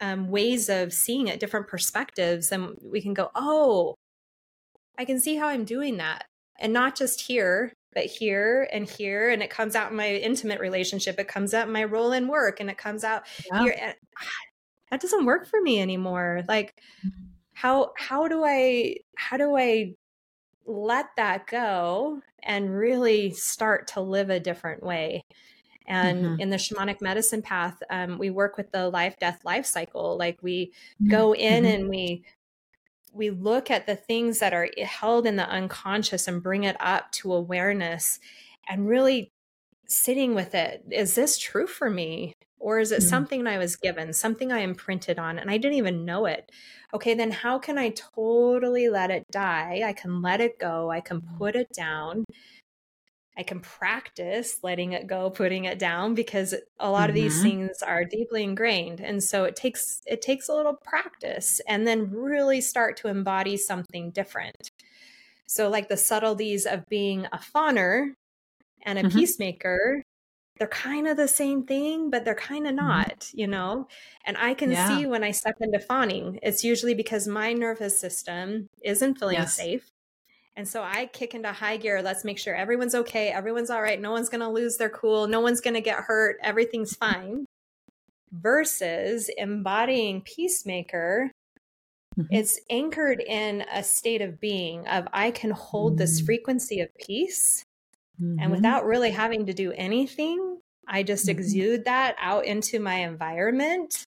[0.00, 3.94] um, ways of seeing it, different perspectives, then we can go, oh,
[4.98, 6.24] I can see how I'm doing that.
[6.60, 9.30] And not just here, but here and here.
[9.30, 12.28] And it comes out in my intimate relationship, it comes out in my role in
[12.28, 13.62] work, and it comes out yeah.
[13.62, 13.76] here.
[13.80, 13.94] And,
[14.90, 16.42] that doesn't work for me anymore.
[16.48, 16.74] Like,
[17.06, 17.12] mm.
[17.52, 19.94] how how do I how do I
[20.68, 25.24] let that go and really start to live a different way.
[25.86, 26.40] And mm-hmm.
[26.40, 30.18] in the shamanic medicine path, um, we work with the life death life cycle.
[30.18, 30.66] Like we
[31.02, 31.10] mm-hmm.
[31.10, 31.74] go in mm-hmm.
[31.74, 32.22] and we
[33.12, 37.10] we look at the things that are held in the unconscious and bring it up
[37.10, 38.20] to awareness
[38.68, 39.32] and really
[39.86, 40.84] sitting with it.
[40.90, 42.34] Is this true for me?
[42.60, 43.08] Or is it mm-hmm.
[43.08, 46.50] something I was given, something I imprinted on, and I didn't even know it?
[46.92, 49.82] Okay, then how can I totally let it die?
[49.84, 50.90] I can let it go.
[50.90, 52.24] I can put it down.
[53.36, 57.08] I can practice letting it go, putting it down because a lot mm-hmm.
[57.10, 57.42] of these mm-hmm.
[57.42, 59.00] things are deeply ingrained.
[59.00, 63.56] And so it takes it takes a little practice and then really start to embody
[63.56, 64.72] something different.
[65.46, 68.14] So like the subtleties of being a fawner
[68.82, 69.16] and a mm-hmm.
[69.16, 70.02] peacemaker
[70.58, 72.86] they're kind of the same thing, but they're kind of mm-hmm.
[72.86, 73.40] not, mm-hmm.
[73.40, 73.88] you know?
[74.24, 74.88] And I can yeah.
[74.88, 79.54] see when I step into fawning, it's usually because my nervous system isn't feeling yes.
[79.54, 79.90] safe.
[80.56, 82.02] And so I kick into high gear.
[82.02, 83.28] Let's make sure everyone's okay.
[83.28, 84.00] Everyone's all right.
[84.00, 85.28] No one's going to lose their cool.
[85.28, 86.36] No one's going to get hurt.
[86.42, 87.46] Everything's fine.
[88.32, 91.30] Versus embodying peacemaker,
[92.18, 92.34] mm-hmm.
[92.34, 96.26] it's anchored in a state of being of I can hold this mm.
[96.26, 97.64] frequency of peace
[98.20, 98.40] Mm-hmm.
[98.40, 101.38] And without really having to do anything, I just mm-hmm.
[101.38, 104.06] exude that out into my environment,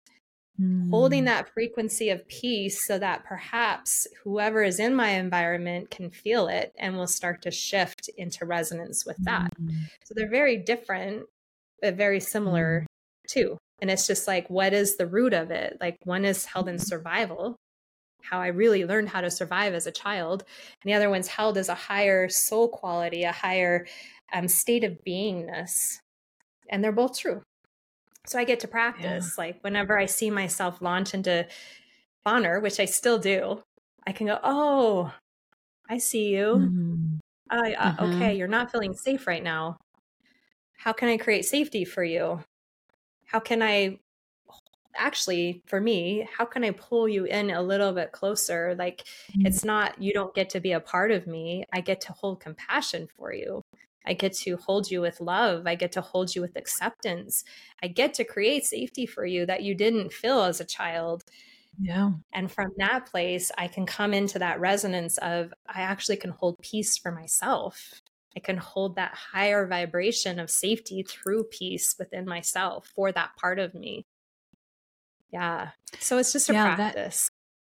[0.60, 0.89] mm-hmm.
[0.89, 1.28] holding mm.
[1.28, 6.74] that frequency of peace so that perhaps whoever is in my environment can feel it
[6.78, 9.52] and will start to shift into resonance with that.
[9.62, 9.84] Mm-hmm.
[10.04, 11.28] So they're very different,
[11.82, 13.39] but very similar mm-hmm.
[13.39, 13.58] too.
[13.82, 15.78] And it's just like, what is the root of it?
[15.82, 16.84] Like, one is held in mm-hmm.
[16.84, 17.56] survival,
[18.22, 20.44] how I really learned how to survive as a child.
[20.82, 23.88] And the other one's held as a higher soul quality, a higher
[24.34, 25.98] um, state of beingness.
[26.70, 27.42] And they're both true.
[28.28, 29.36] So I get to practice.
[29.38, 29.44] Yeah.
[29.44, 31.48] Like whenever I see myself launch into
[32.26, 33.64] honor, which I still do,
[34.06, 35.14] I can go, oh,
[35.90, 36.56] I see you.
[36.58, 37.18] Mm-hmm.
[37.50, 38.04] Uh, mm-hmm.
[38.16, 39.78] Okay, you're not feeling safe right now.
[40.78, 42.44] How can I create safety for you?
[43.26, 44.00] How can I
[44.96, 48.76] actually for me how can i pull you in a little bit closer?
[48.78, 49.46] Like mm-hmm.
[49.46, 51.66] it's not you don't get to be a part of me.
[51.74, 53.64] I get to hold compassion for you.
[54.06, 55.68] I get to hold you with love.
[55.68, 57.44] I get to hold you with acceptance.
[57.84, 61.24] I get to create safety for you that you didn't feel as a child.
[61.80, 62.12] Yeah.
[62.34, 66.60] And from that place i can come into that resonance of i actually can hold
[66.62, 68.02] peace for myself.
[68.36, 73.60] I can hold that higher vibration of safety through peace within myself for that part
[73.60, 74.06] of me.
[75.32, 75.70] Yeah.
[76.00, 77.30] So it's just a yeah, practice.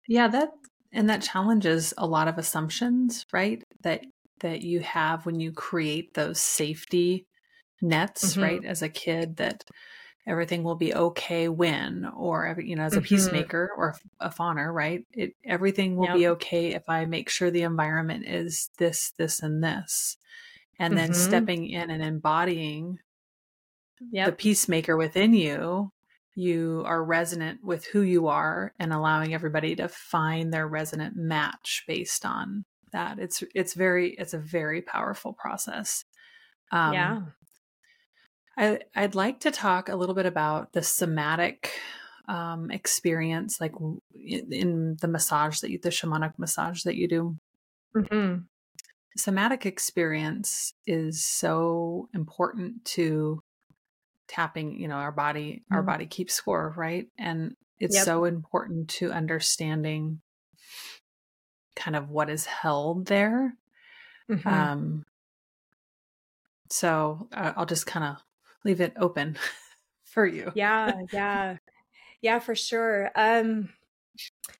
[0.08, 0.50] That, yeah, that
[0.92, 3.62] and that challenges a lot of assumptions, right?
[3.82, 4.04] That
[4.40, 7.26] that you have when you create those safety
[7.80, 8.42] nets, mm-hmm.
[8.42, 8.64] right?
[8.64, 9.64] As a kid that
[10.26, 13.04] everything will be okay when or you know as a mm-hmm.
[13.04, 16.16] peacemaker or a fawner right it everything will yep.
[16.16, 20.16] be okay if i make sure the environment is this this and this
[20.78, 21.06] and mm-hmm.
[21.06, 22.98] then stepping in and embodying
[24.10, 24.26] yep.
[24.26, 25.92] the peacemaker within you
[26.34, 31.84] you are resonant with who you are and allowing everybody to find their resonant match
[31.86, 36.04] based on that it's it's very it's a very powerful process
[36.72, 37.20] um, yeah
[38.56, 41.72] I, I'd like to talk a little bit about the somatic
[42.28, 43.72] um, experience, like
[44.14, 47.36] in, in, the massage that you, the shamanic massage that you do.
[47.96, 48.42] Mm-hmm.
[49.16, 53.42] Somatic experience is so important to
[54.28, 54.80] tapping.
[54.80, 55.74] You know, our body, mm-hmm.
[55.74, 57.08] our body keeps score, right?
[57.18, 58.04] And it's yep.
[58.04, 60.20] so important to understanding
[61.76, 63.54] kind of what is held there.
[64.30, 64.48] Mm-hmm.
[64.48, 65.04] Um,
[66.70, 68.16] so uh, I'll just kind of
[68.64, 69.36] leave it open
[70.04, 70.52] for you.
[70.54, 71.56] Yeah, yeah.
[72.20, 73.10] Yeah, for sure.
[73.14, 73.68] Um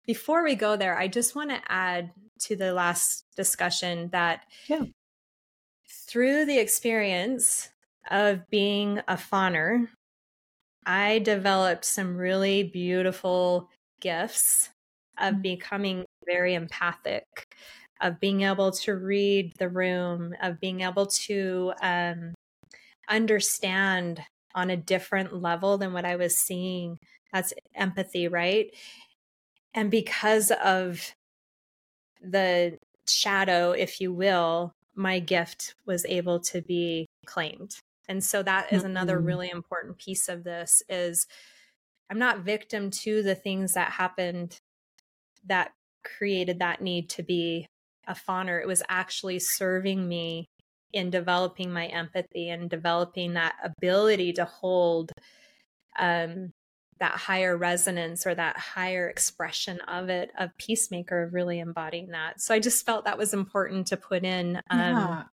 [0.07, 2.11] before we go there, I just want to add
[2.41, 4.85] to the last discussion that yeah.
[6.09, 7.71] through the experience
[8.11, 9.89] of being a fawner,
[10.87, 14.71] I developed some really beautiful gifts
[15.19, 15.43] of mm.
[15.43, 17.25] becoming very empathic,
[18.01, 22.35] of being able to read the room, of being able to um,
[23.09, 24.21] understand
[24.55, 26.99] on a different level than what I was seeing.
[27.33, 28.71] That's empathy, right?
[29.75, 31.15] And because of
[32.23, 32.79] the
[33.09, 37.77] shadow, if you will, my gift was able to be claimed.
[38.09, 41.27] And so that is another really important piece of this is
[42.11, 44.61] I'm not victim to the things that happened
[45.47, 45.73] that
[46.05, 47.67] created that need to be
[48.07, 48.61] a fawner.
[48.61, 50.47] It was actually serving me
[50.93, 55.11] in developing my empathy and developing that ability to hold
[55.99, 56.53] um,
[57.01, 62.41] that higher resonance or that higher expression of it of peacemaker of really embodying that
[62.41, 64.81] so i just felt that was important to put in um,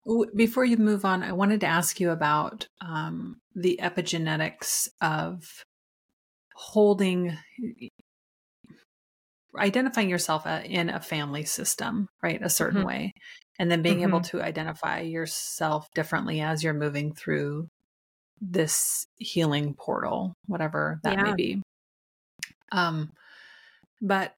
[0.05, 0.24] yeah.
[0.36, 5.66] before you move on i wanted to ask you about um, the epigenetics of
[6.55, 7.38] holding
[9.57, 12.88] identifying yourself uh, in a family system right a certain mm-hmm.
[12.88, 13.14] way
[13.59, 14.09] and then being mm-hmm.
[14.09, 17.68] able to identify yourself differently as you're moving through
[18.41, 21.23] this healing portal whatever that yeah.
[21.23, 21.61] may be
[22.71, 23.11] um
[24.01, 24.33] but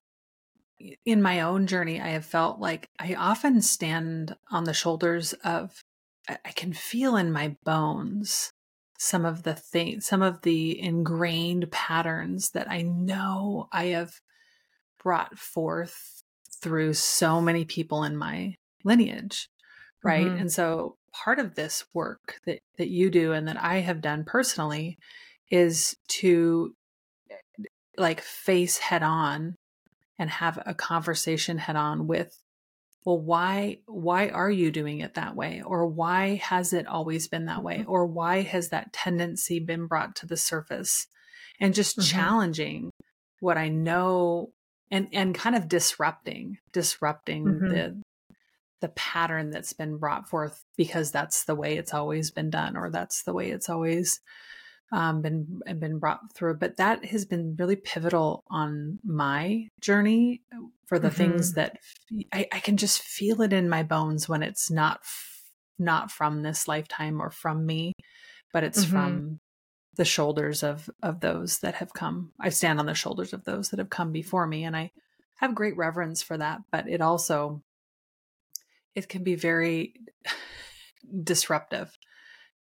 [1.05, 5.81] in my own journey i have felt like i often stand on the shoulders of
[6.29, 8.51] i can feel in my bones
[8.99, 14.19] some of the things some of the ingrained patterns that i know i have
[15.01, 16.23] brought forth
[16.61, 19.47] through so many people in my lineage
[20.03, 20.41] right mm-hmm.
[20.41, 24.23] and so part of this work that that you do and that I have done
[24.25, 24.97] personally
[25.49, 26.73] is to
[27.97, 29.55] like face head on
[30.17, 32.37] and have a conversation head on with
[33.05, 37.45] well why why are you doing it that way or why has it always been
[37.45, 37.91] that way mm-hmm.
[37.91, 41.07] or why has that tendency been brought to the surface
[41.59, 42.15] and just mm-hmm.
[42.17, 42.89] challenging
[43.39, 44.49] what i know
[44.89, 47.67] and and kind of disrupting disrupting mm-hmm.
[47.67, 48.01] the
[48.83, 52.89] the pattern that's been brought forth because that's the way it's always been done or
[52.89, 54.19] that's the way it's always
[54.91, 60.41] um, been been brought through but that has been really pivotal on my journey
[60.85, 61.15] for the mm-hmm.
[61.15, 61.77] things that
[62.33, 64.99] I, I, can just feel it in my bones when it's not
[65.79, 67.93] not from this lifetime or from me
[68.51, 68.91] but it's mm-hmm.
[68.91, 69.39] from
[69.95, 73.69] the shoulders of of those that have come i stand on the shoulders of those
[73.69, 74.91] that have come before me and i
[75.35, 77.63] have great reverence for that but it also
[78.95, 79.93] it can be very
[81.23, 81.97] disruptive,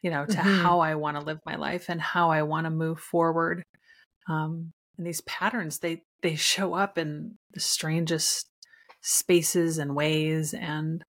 [0.01, 0.61] you know, to mm-hmm.
[0.61, 3.63] how I want to live my life and how I want to move forward.
[4.27, 8.49] Um, and these patterns, they they show up in the strangest
[9.01, 10.53] spaces and ways.
[10.53, 11.03] And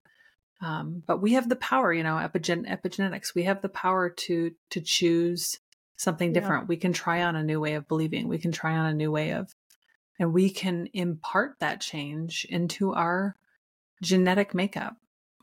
[0.61, 3.35] um, but we have the power, you know, epigen- epigenetics.
[3.35, 5.59] We have the power to to choose
[5.97, 6.63] something different.
[6.65, 6.69] Yeah.
[6.69, 8.29] We can try on a new way of believing.
[8.29, 9.55] We can try on a new way of,
[10.19, 13.37] and we can impart that change into our
[14.03, 14.97] genetic makeup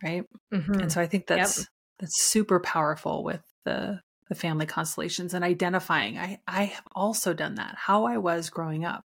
[0.04, 0.24] right
[0.54, 0.74] mm-hmm.
[0.74, 1.68] and so i think that's yep.
[2.00, 4.00] that's super powerful with the
[4.30, 8.86] the family constellations and identifying i i have also done that how i was growing
[8.86, 9.04] up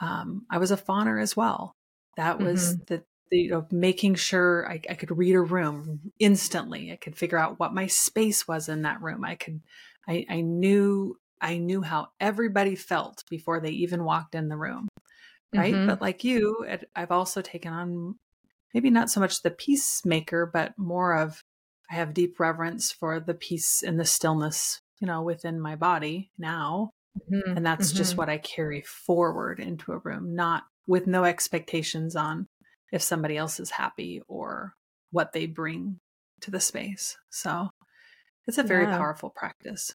[0.00, 1.74] um i was a fawner as well
[2.16, 2.82] that was mm-hmm.
[2.88, 7.16] the, the, you know making sure I, I could read a room instantly i could
[7.16, 9.60] figure out what my space was in that room i could
[10.08, 14.88] i i knew i knew how everybody felt before they even walked in the room
[15.54, 15.86] right mm-hmm.
[15.86, 18.16] but like you i've also taken on
[18.74, 21.42] maybe not so much the peacemaker, but more of
[21.90, 26.30] I have deep reverence for the peace and the stillness, you know, within my body
[26.38, 26.90] now.
[27.30, 27.56] Mm-hmm.
[27.56, 27.98] And that's mm-hmm.
[27.98, 32.48] just what I carry forward into a room, not with no expectations on
[32.92, 34.74] if somebody else is happy or
[35.10, 36.00] what they bring
[36.40, 37.16] to the space.
[37.30, 37.68] So
[38.46, 38.98] it's a very yeah.
[38.98, 39.94] powerful practice.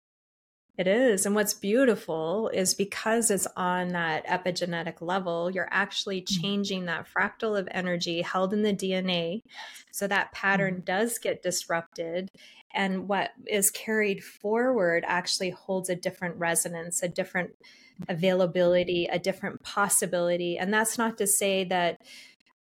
[0.79, 1.25] It is.
[1.25, 6.41] And what's beautiful is because it's on that epigenetic level, you're actually mm-hmm.
[6.41, 9.41] changing that fractal of energy held in the DNA.
[9.91, 10.85] So that pattern mm-hmm.
[10.85, 12.31] does get disrupted.
[12.73, 17.51] and what is carried forward actually holds a different resonance, a different
[18.07, 20.57] availability, a different possibility.
[20.57, 21.99] And that's not to say that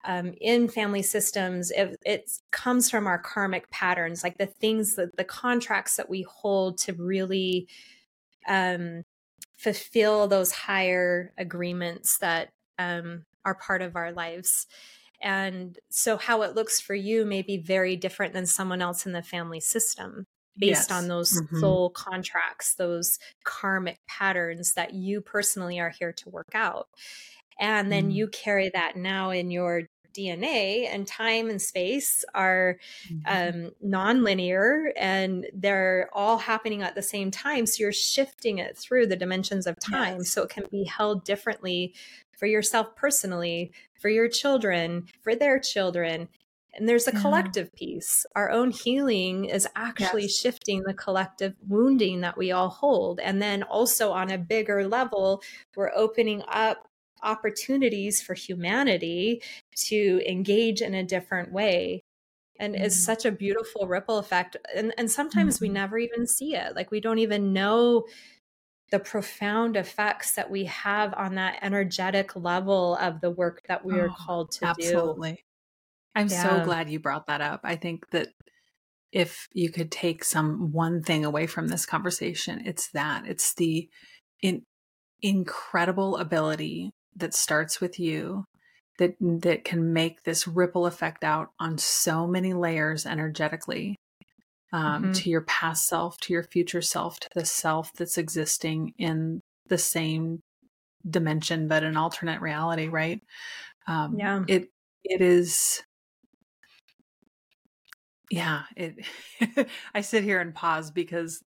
[0.03, 5.15] um, in family systems, it, it, comes from our karmic patterns, like the things that
[5.15, 7.67] the contracts that we hold to really
[8.47, 9.03] um,
[9.57, 14.67] fulfill those higher agreements that um, are part of our lives.
[15.21, 19.11] And so, how it looks for you may be very different than someone else in
[19.11, 20.25] the family system
[20.57, 20.91] based yes.
[20.91, 21.59] on those mm-hmm.
[21.59, 26.87] soul contracts, those karmic patterns that you personally are here to work out.
[27.59, 28.13] And then mm.
[28.13, 29.83] you carry that now in your
[30.13, 32.77] DNA and time and space are
[33.11, 33.65] mm-hmm.
[33.65, 37.65] um, non-linear and they're all happening at the same time.
[37.65, 40.19] So you're shifting it through the dimensions of time.
[40.19, 40.31] Yes.
[40.31, 41.93] So it can be held differently
[42.37, 46.29] for yourself personally, for your children, for their children.
[46.73, 47.21] And there's a yeah.
[47.21, 48.25] collective piece.
[48.35, 50.37] Our own healing is actually yes.
[50.37, 53.19] shifting the collective wounding that we all hold.
[53.19, 55.41] And then also on a bigger level,
[55.75, 56.87] we're opening up
[57.23, 59.41] opportunities for humanity
[59.75, 62.03] to engage in a different way
[62.59, 62.83] and mm-hmm.
[62.83, 65.65] it's such a beautiful ripple effect and and sometimes mm-hmm.
[65.65, 68.05] we never even see it like we don't even know
[68.91, 73.93] the profound effects that we have on that energetic level of the work that we
[73.99, 74.91] are oh, called to absolutely.
[74.91, 75.45] do absolutely
[76.15, 76.59] i'm yeah.
[76.59, 78.27] so glad you brought that up i think that
[79.11, 83.89] if you could take some one thing away from this conversation it's that it's the
[84.41, 84.63] in,
[85.21, 88.45] incredible ability that starts with you
[88.99, 93.95] that that can make this ripple effect out on so many layers energetically
[94.71, 95.11] um, mm-hmm.
[95.13, 99.77] to your past self to your future self to the self that's existing in the
[99.77, 100.41] same
[101.09, 103.21] dimension but an alternate reality right
[103.87, 104.69] um, yeah it
[105.03, 105.81] it is
[108.29, 108.95] yeah it
[109.95, 111.41] i sit here and pause because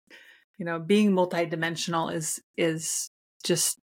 [0.57, 3.11] you know being multidimensional is is
[3.45, 3.79] just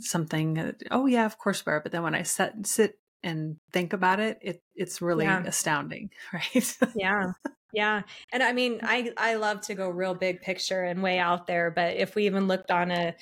[0.00, 3.92] something oh yeah of course we are but then when i sit sit and think
[3.92, 5.42] about it it it's really yeah.
[5.44, 7.32] astounding right yeah
[7.72, 11.46] yeah and i mean i i love to go real big picture and way out
[11.46, 13.14] there but if we even looked on a,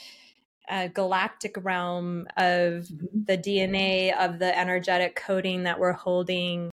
[0.69, 3.07] a galactic realm of mm-hmm.
[3.27, 6.71] the dna of the energetic coding that we're holding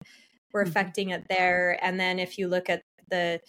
[0.52, 0.70] we're mm-hmm.
[0.70, 3.40] affecting it there and then if you look at the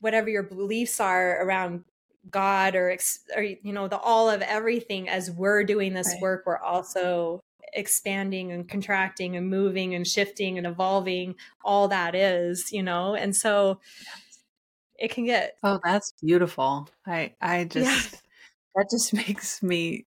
[0.00, 1.84] whatever your beliefs are around
[2.30, 2.96] God or,
[3.36, 6.22] or you know the all of everything as we're doing this right.
[6.22, 7.40] work we're also
[7.72, 13.34] expanding and contracting and moving and shifting and evolving all that is you know and
[13.34, 13.80] so
[14.98, 18.18] it can get oh that's beautiful i i just yeah.
[18.74, 20.06] that just makes me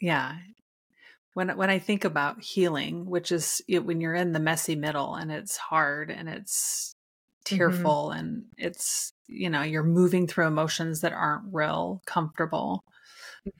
[0.00, 0.36] yeah
[1.34, 5.32] when when i think about healing which is when you're in the messy middle and
[5.32, 6.94] it's hard and it's.
[7.56, 8.18] Tearful mm-hmm.
[8.18, 12.84] and it's you know you're moving through emotions that aren't real comfortable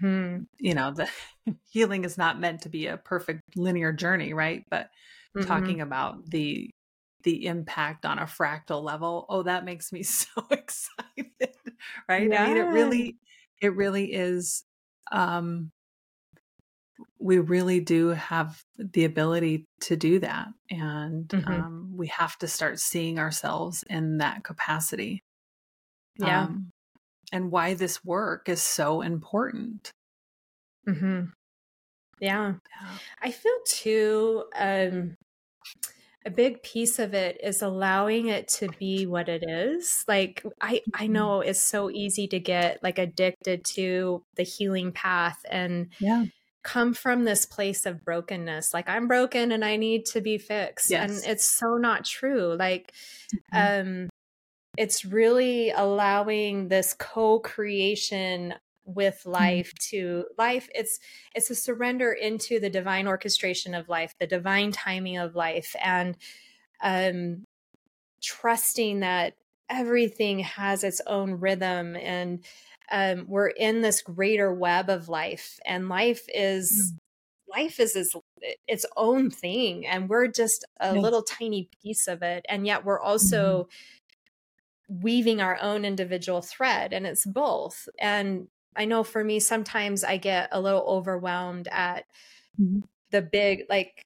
[0.02, 0.42] mm-hmm.
[0.58, 1.08] you know the
[1.70, 4.88] healing is not meant to be a perfect linear journey right but
[5.36, 5.46] mm-hmm.
[5.46, 6.70] talking about the
[7.22, 11.54] the impact on a fractal level oh that makes me so excited
[12.08, 12.44] right yeah.
[12.44, 13.16] i mean it really
[13.60, 14.64] it really is
[15.12, 15.70] um
[17.20, 20.48] we really do have the ability to do that.
[20.70, 21.52] And mm-hmm.
[21.52, 25.22] um, we have to start seeing ourselves in that capacity.
[26.18, 26.44] Yeah.
[26.44, 26.70] Um,
[27.32, 29.92] and why this work is so important.
[30.88, 31.26] Mm-hmm.
[32.20, 32.54] Yeah.
[32.82, 32.88] yeah.
[33.22, 35.14] I feel too, um,
[36.26, 40.82] a big piece of it is allowing it to be what it is like i
[40.92, 41.14] i mm-hmm.
[41.14, 46.26] know it's so easy to get like addicted to the healing path and yeah
[46.62, 50.90] come from this place of brokenness like i'm broken and i need to be fixed
[50.90, 51.10] yes.
[51.10, 52.92] and it's so not true like
[53.54, 53.90] mm-hmm.
[53.90, 54.08] um
[54.76, 58.54] it's really allowing this co-creation
[58.84, 59.30] with mm-hmm.
[59.30, 59.96] life mm-hmm.
[59.96, 61.00] to life it's
[61.34, 66.16] it's a surrender into the divine orchestration of life the divine timing of life and
[66.82, 67.44] um
[68.22, 69.34] trusting that
[69.70, 72.44] everything has its own rhythm and
[72.90, 77.56] um, we're in this greater web of life and life is mm.
[77.56, 78.14] life is its,
[78.66, 83.00] its own thing and we're just a little tiny piece of it and yet we're
[83.00, 83.68] also
[84.90, 85.02] mm-hmm.
[85.02, 90.16] weaving our own individual thread and it's both and i know for me sometimes i
[90.16, 92.04] get a little overwhelmed at
[92.60, 92.80] mm-hmm.
[93.10, 94.04] the big like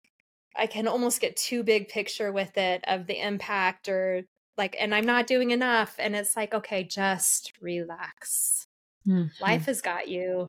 [0.57, 4.23] i can almost get too big picture with it of the impact or
[4.59, 8.67] like and i'm not doing enough and it's like okay just relax
[9.07, 9.43] Mm-hmm.
[9.43, 10.49] Life has got you.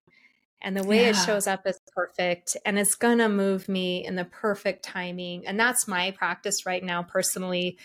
[0.62, 1.10] And the way yeah.
[1.10, 2.58] it shows up is perfect.
[2.66, 5.46] And it's going to move me in the perfect timing.
[5.46, 7.78] And that's my practice right now, personally.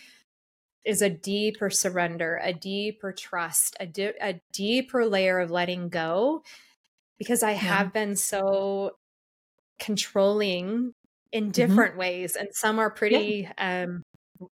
[0.85, 6.43] is a deeper surrender, a deeper trust, a, di- a deeper layer of letting go
[7.19, 7.59] because I yeah.
[7.59, 8.93] have been so
[9.79, 10.93] controlling
[11.33, 11.51] in mm-hmm.
[11.51, 12.01] different mm-hmm.
[12.01, 13.83] ways and some are pretty yeah.
[13.85, 14.03] um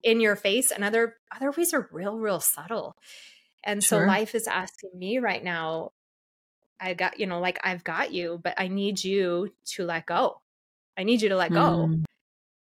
[0.03, 2.95] in your face and other other ways are real real subtle
[3.65, 4.03] and sure.
[4.03, 5.91] so life is asking me right now
[6.81, 10.41] i got you know like i've got you but i need you to let go
[10.97, 12.05] i need you to let go mm.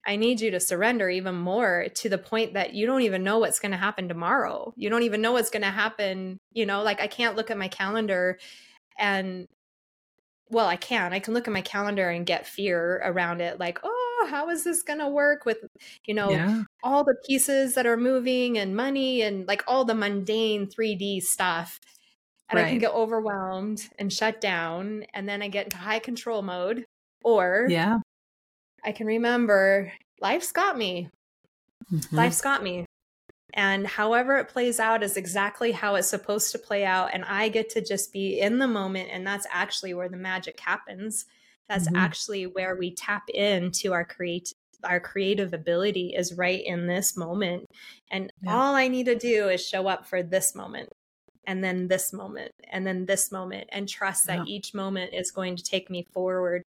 [0.05, 3.39] i need you to surrender even more to the point that you don't even know
[3.39, 6.83] what's going to happen tomorrow you don't even know what's going to happen you know
[6.83, 8.37] like i can't look at my calendar
[8.97, 9.47] and
[10.49, 11.13] well, I can.
[11.13, 14.63] I can look at my calendar and get fear around it, like, oh, how is
[14.63, 15.57] this going to work with,
[16.05, 16.63] you know, yeah.
[16.83, 21.79] all the pieces that are moving and money and like all the mundane 3D stuff.
[22.49, 22.67] And right.
[22.67, 25.03] I can get overwhelmed and shut down.
[25.13, 26.85] And then I get into high control mode.
[27.23, 27.99] Or yeah,
[28.83, 29.91] I can remember
[30.21, 31.09] life's got me.
[31.91, 32.15] Mm-hmm.
[32.15, 32.85] Life's got me
[33.55, 37.49] and however it plays out is exactly how it's supposed to play out and i
[37.49, 41.25] get to just be in the moment and that's actually where the magic happens
[41.67, 41.95] that's mm-hmm.
[41.95, 47.65] actually where we tap into our create our creative ability is right in this moment
[48.11, 48.55] and yeah.
[48.55, 50.89] all i need to do is show up for this moment
[51.47, 54.53] and then this moment and then this moment and trust that yeah.
[54.55, 56.63] each moment is going to take me forward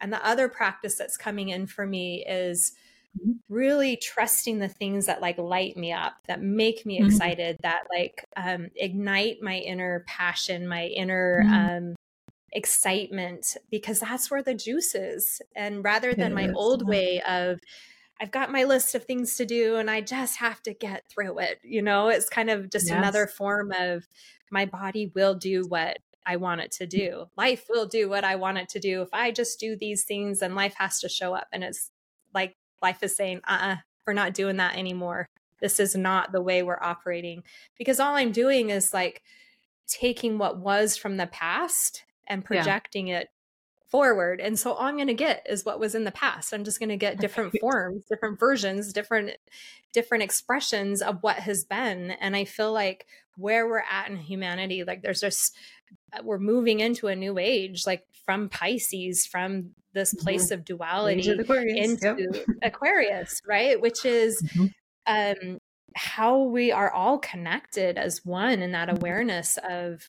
[0.00, 2.72] and the other practice that's coming in for me is
[3.20, 3.32] Mm-hmm.
[3.48, 7.06] really trusting the things that like light me up that make me mm-hmm.
[7.06, 11.88] excited that like um ignite my inner passion my inner mm-hmm.
[11.88, 11.96] um
[12.50, 16.54] excitement because that's where the juice is and rather than it my is.
[16.56, 17.60] old way of
[18.20, 21.38] I've got my list of things to do and I just have to get through
[21.40, 21.58] it.
[21.62, 22.96] You know, it's kind of just yes.
[22.96, 24.06] another form of
[24.50, 27.26] my body will do what I want it to do.
[27.36, 29.02] Life will do what I want it to do.
[29.02, 31.48] If I just do these things, then life has to show up.
[31.52, 31.90] And it's
[32.32, 35.26] like life is saying, uh uh-uh, we're not doing that anymore.
[35.60, 37.42] This is not the way we're operating.
[37.78, 39.22] Because all I'm doing is like
[39.86, 43.20] taking what was from the past and projecting yeah.
[43.20, 43.28] it
[43.94, 44.40] forward.
[44.40, 46.52] And so all I'm going to get is what was in the past.
[46.52, 49.30] I'm just going to get different forms, different versions, different
[49.92, 52.10] different expressions of what has been.
[52.10, 55.54] And I feel like where we're at in humanity, like there's just
[56.12, 60.24] uh, we're moving into a new age, like from Pisces, from this mm-hmm.
[60.24, 60.54] place mm-hmm.
[60.54, 62.02] of duality of Aquarius.
[62.02, 62.46] into yep.
[62.64, 63.80] Aquarius, right?
[63.80, 64.66] Which is mm-hmm.
[65.06, 65.58] um,
[65.94, 68.96] how we are all connected as one in that mm-hmm.
[68.96, 70.08] awareness of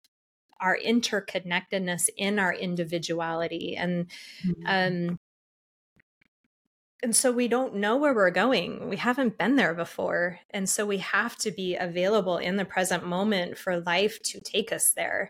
[0.62, 4.08] our interconnectedness in our individuality and
[4.45, 4.64] mm-hmm.
[5.12, 5.20] um
[7.03, 10.86] and so we don't know where we're going we haven't been there before and so
[10.86, 15.30] we have to be available in the present moment for life to take us there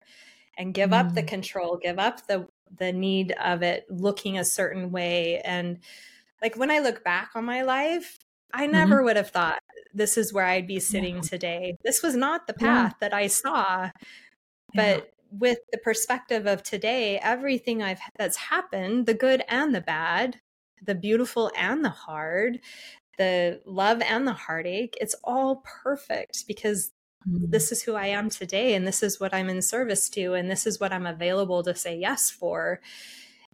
[0.57, 0.99] and give mm.
[0.99, 1.27] up the mm-hmm.
[1.27, 2.47] control give up the
[2.77, 5.79] the need of it looking a certain way and
[6.41, 8.17] like when i look back on my life
[8.53, 8.71] i mm-hmm.
[8.71, 9.05] never mm-hmm.
[9.05, 9.59] would have thought
[9.93, 11.21] this is where i'd be sitting yeah.
[11.21, 12.97] today this was not the path yeah.
[13.01, 13.89] that i saw
[14.73, 15.09] but.
[15.39, 20.39] With the perspective of today everything i've that's happened the good and the bad
[20.85, 22.59] the beautiful and the hard
[23.17, 26.91] the love and the heartache it's all perfect because
[27.27, 27.49] Mm-hmm.
[27.49, 30.49] this is who I am today and this is what I'm in service to and
[30.49, 32.81] this is what I'm available to say yes for.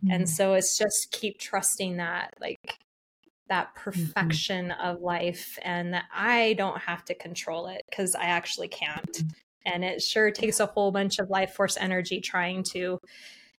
[0.03, 0.13] Mm-hmm.
[0.13, 2.79] And so it's just keep trusting that like
[3.47, 3.83] that mm-hmm.
[3.83, 4.81] perfection mm-hmm.
[4.81, 9.23] of life and that I don't have to control it because I actually can't.
[9.65, 12.99] And it sure takes a whole bunch of life force energy trying to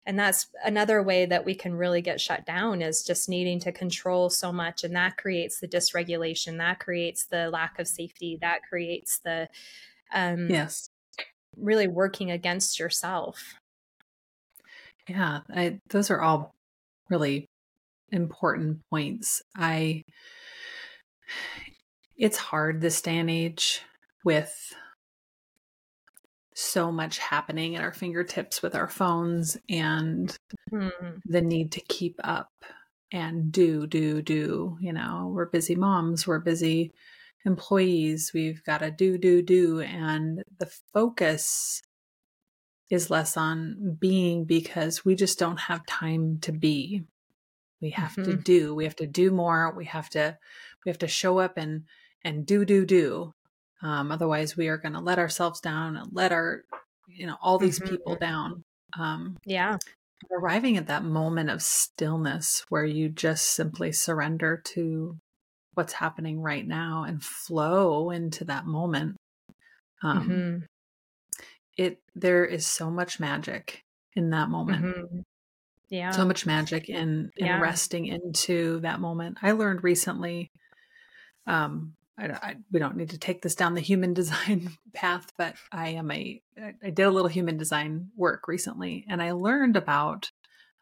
[0.04, 3.70] and that's another way that we can really get shut down is just needing to
[3.70, 8.62] control so much and that creates the dysregulation that creates the lack of safety that
[8.68, 9.48] creates the
[10.12, 10.88] um, yes.
[11.56, 13.54] really working against yourself.
[15.08, 16.52] Yeah I, those are all
[17.08, 17.46] really
[18.10, 19.42] important points.
[19.56, 20.02] I
[22.16, 23.82] it's hard this day and age
[24.24, 24.74] with
[26.54, 30.36] so much happening at our fingertips with our phones and
[30.72, 30.90] mm.
[31.24, 32.50] the need to keep up
[33.10, 36.92] and do do do you know we're busy moms we're busy
[37.44, 38.32] employees.
[38.34, 39.80] We've got to do, do, do.
[39.80, 41.82] And the focus
[42.90, 47.02] is less on being because we just don't have time to be.
[47.80, 48.24] We have mm-hmm.
[48.24, 48.74] to do.
[48.74, 49.72] We have to do more.
[49.76, 50.38] We have to
[50.84, 51.84] we have to show up and
[52.22, 53.34] and do do do.
[53.82, 56.64] Um, otherwise, we are going to let ourselves down and let our
[57.08, 57.90] you know all these mm-hmm.
[57.90, 58.64] people down.
[58.98, 59.78] Um, yeah,
[60.30, 65.16] arriving at that moment of stillness where you just simply surrender to
[65.74, 69.16] what's happening right now and flow into that moment
[70.02, 71.44] um mm-hmm.
[71.76, 73.82] it there is so much magic
[74.14, 75.20] in that moment mm-hmm.
[75.88, 77.60] yeah so much magic in in yeah.
[77.60, 80.50] resting into that moment i learned recently
[81.46, 85.56] um I, I, we don't need to take this down the human design path, but
[85.70, 86.40] I am a
[86.82, 90.30] I did a little human design work recently, and I learned about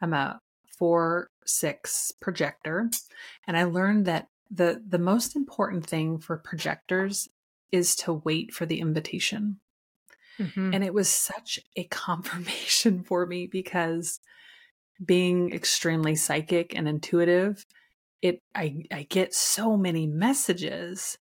[0.00, 0.40] I'm a
[0.78, 2.90] four six projector,
[3.46, 7.28] and I learned that the the most important thing for projectors
[7.72, 9.60] is to wait for the invitation.
[10.38, 10.74] Mm-hmm.
[10.74, 14.20] And it was such a confirmation for me because
[15.04, 17.64] being extremely psychic and intuitive,
[18.22, 21.18] it I I get so many messages,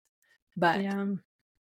[0.57, 1.07] but yeah.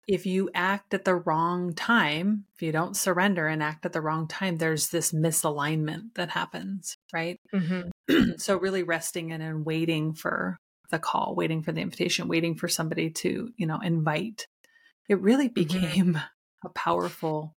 [0.07, 4.01] if you act at the wrong time, if you don't surrender and act at the
[4.01, 7.39] wrong time, there's this misalignment that happens, right?
[7.53, 8.31] Mm-hmm.
[8.37, 10.59] so really resting in and waiting for
[10.89, 14.47] the call, waiting for the invitation, waiting for somebody to, you know, invite.
[15.09, 15.53] It really mm-hmm.
[15.53, 16.17] became mm-hmm.
[16.65, 17.55] a powerful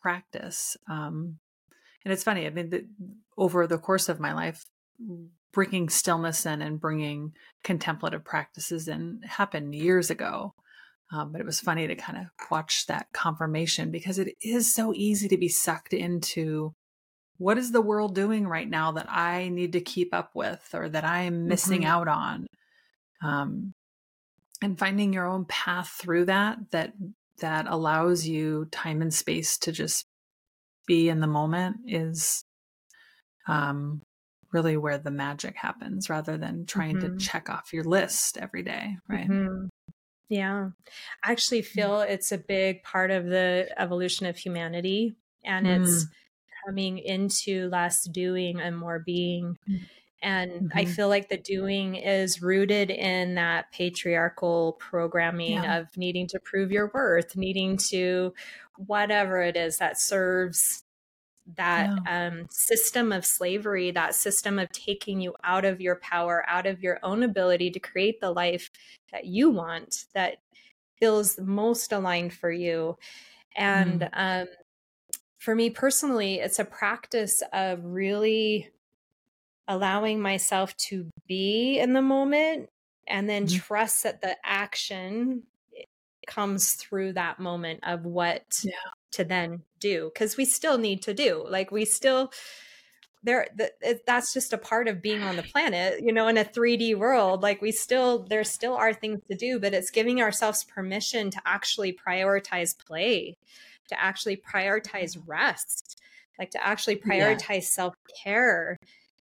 [0.00, 0.76] practice.
[0.90, 1.38] Um,
[2.04, 2.46] and it's funny.
[2.46, 2.86] I mean, the,
[3.36, 4.64] over the course of my life,
[5.56, 7.32] bringing stillness in and bringing
[7.64, 10.52] contemplative practices in happened years ago.
[11.10, 14.92] Um, but it was funny to kind of watch that confirmation because it is so
[14.94, 16.74] easy to be sucked into
[17.38, 20.90] what is the world doing right now that I need to keep up with or
[20.90, 21.90] that I'm missing mm-hmm.
[21.90, 22.46] out on
[23.24, 23.72] um,
[24.60, 26.92] and finding your own path through that that
[27.38, 30.04] that allows you time and space to just
[30.86, 32.44] be in the moment is
[33.48, 34.02] um,
[34.52, 37.16] really where the magic happens rather than trying mm-hmm.
[37.16, 39.66] to check off your list every day right mm-hmm.
[40.28, 40.68] yeah
[41.22, 45.82] i actually feel it's a big part of the evolution of humanity and mm.
[45.82, 46.06] it's
[46.66, 49.80] coming into less doing and more being mm.
[50.22, 50.78] And mm-hmm.
[50.78, 55.78] I feel like the doing is rooted in that patriarchal programming yeah.
[55.78, 58.34] of needing to prove your worth, needing to
[58.76, 60.82] whatever it is that serves
[61.56, 62.28] that yeah.
[62.28, 66.80] um, system of slavery, that system of taking you out of your power, out of
[66.80, 68.70] your own ability to create the life
[69.12, 70.38] that you want, that
[70.98, 72.96] feels most aligned for you.
[73.56, 74.08] And mm.
[74.12, 74.48] um,
[75.38, 78.70] for me personally, it's a practice of really
[79.68, 82.68] allowing myself to be in the moment
[83.06, 83.58] and then mm-hmm.
[83.58, 85.42] trust that the action
[86.26, 88.72] comes through that moment of what yeah.
[89.16, 92.30] To then do because we still need to do like we still
[93.22, 93.46] there
[94.06, 97.42] that's just a part of being on the planet you know in a 3d world
[97.42, 101.40] like we still there still are things to do but it's giving ourselves permission to
[101.44, 103.36] actually prioritize play
[103.88, 105.22] to actually prioritize mm.
[105.26, 106.00] rest
[106.38, 107.60] like to actually prioritize yeah.
[107.60, 108.76] self-care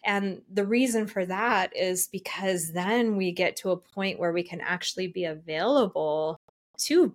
[0.04, 4.42] and the reason for that is because then we get to a point where we
[4.42, 6.40] can actually be available
[6.78, 7.14] to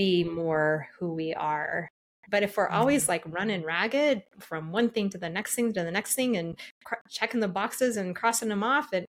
[0.00, 1.90] be more who we are.
[2.30, 3.10] But if we're always mm-hmm.
[3.10, 6.56] like running ragged from one thing to the next thing to the next thing and
[6.84, 9.04] cr- checking the boxes and crossing them off, and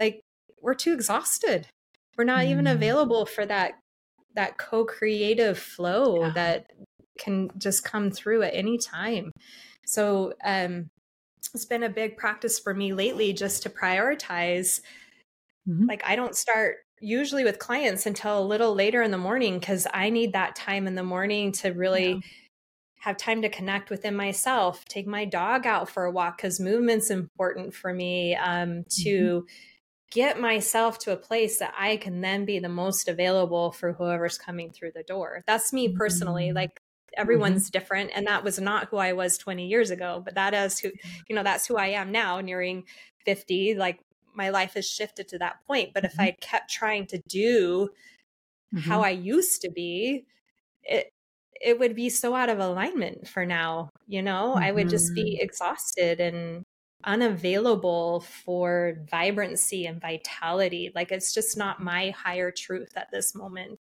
[0.00, 0.20] like
[0.60, 1.68] we're too exhausted.
[2.16, 2.50] We're not mm.
[2.50, 3.74] even available for that
[4.34, 6.30] that co-creative flow yeah.
[6.30, 6.66] that
[7.20, 9.30] can just come through at any time.
[9.86, 10.90] So um
[11.54, 14.80] it's been a big practice for me lately just to prioritize.
[15.68, 15.86] Mm-hmm.
[15.86, 19.86] Like, I don't start usually with clients until a little later in the morning because
[19.92, 22.12] I need that time in the morning to really.
[22.12, 22.20] Yeah.
[23.00, 27.10] Have time to connect within myself, take my dog out for a walk because movement's
[27.10, 28.36] important for me.
[28.36, 29.54] Um, to mm-hmm
[30.12, 34.38] get myself to a place that I can then be the most available for whoever's
[34.38, 35.42] coming through the door.
[35.46, 36.48] That's me personally.
[36.48, 36.56] Mm-hmm.
[36.56, 36.80] Like
[37.16, 37.78] everyone's mm-hmm.
[37.78, 40.90] different and that was not who i was 20 years ago but that is who
[41.28, 42.84] you know that's who i am now nearing
[43.26, 44.00] 50 like
[44.34, 46.20] my life has shifted to that point but mm-hmm.
[46.20, 47.88] if i kept trying to do
[48.74, 48.88] mm-hmm.
[48.88, 50.24] how i used to be
[50.82, 51.12] it
[51.60, 55.36] it would be so out of alignment for now you know i would just be
[55.36, 55.44] mm-hmm.
[55.44, 56.64] exhausted and
[57.04, 63.78] unavailable for vibrancy and vitality like it's just not my higher truth at this moment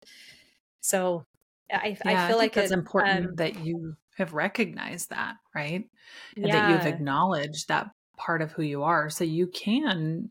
[0.81, 1.23] so
[1.71, 5.85] I, yeah, I feel I like it's important um, that you have recognized that, right?
[6.35, 6.53] And yeah.
[6.53, 10.29] that you've acknowledged that part of who you are so you can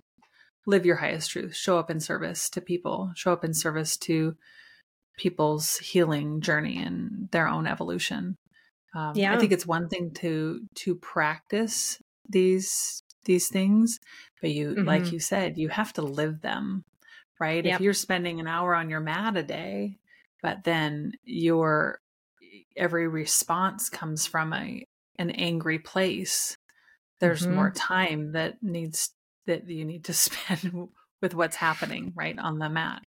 [0.66, 4.36] live your highest truth, show up in service to people, show up in service to
[5.16, 8.36] people's healing journey and their own evolution.
[8.94, 9.34] Um, yeah.
[9.34, 11.98] I think it's one thing to to practice
[12.28, 13.98] these these things,
[14.40, 14.84] but you mm-hmm.
[14.84, 16.84] like you said, you have to live them,
[17.38, 17.64] right?
[17.64, 17.74] Yep.
[17.74, 19.98] If you're spending an hour on your mat a day,
[20.42, 22.00] but then your
[22.76, 24.84] every response comes from a
[25.18, 26.56] an angry place
[27.20, 27.54] there's mm-hmm.
[27.54, 29.10] more time that needs
[29.50, 30.88] that you need to spend
[31.20, 33.02] with what's happening right on the mat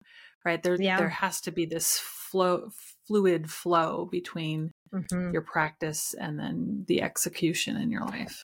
[0.46, 0.98] right there yeah.
[0.98, 2.70] there has to be this flow
[3.08, 5.32] fluid flow between mm-hmm.
[5.32, 8.44] your practice and then the execution in your life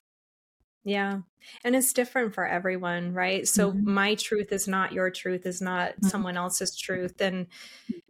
[0.82, 1.20] Yeah.
[1.62, 3.46] And it's different for everyone, right?
[3.46, 3.84] So Mhm.
[3.84, 6.08] my truth is not your truth, is not Mhm.
[6.08, 7.20] someone else's truth.
[7.20, 7.48] And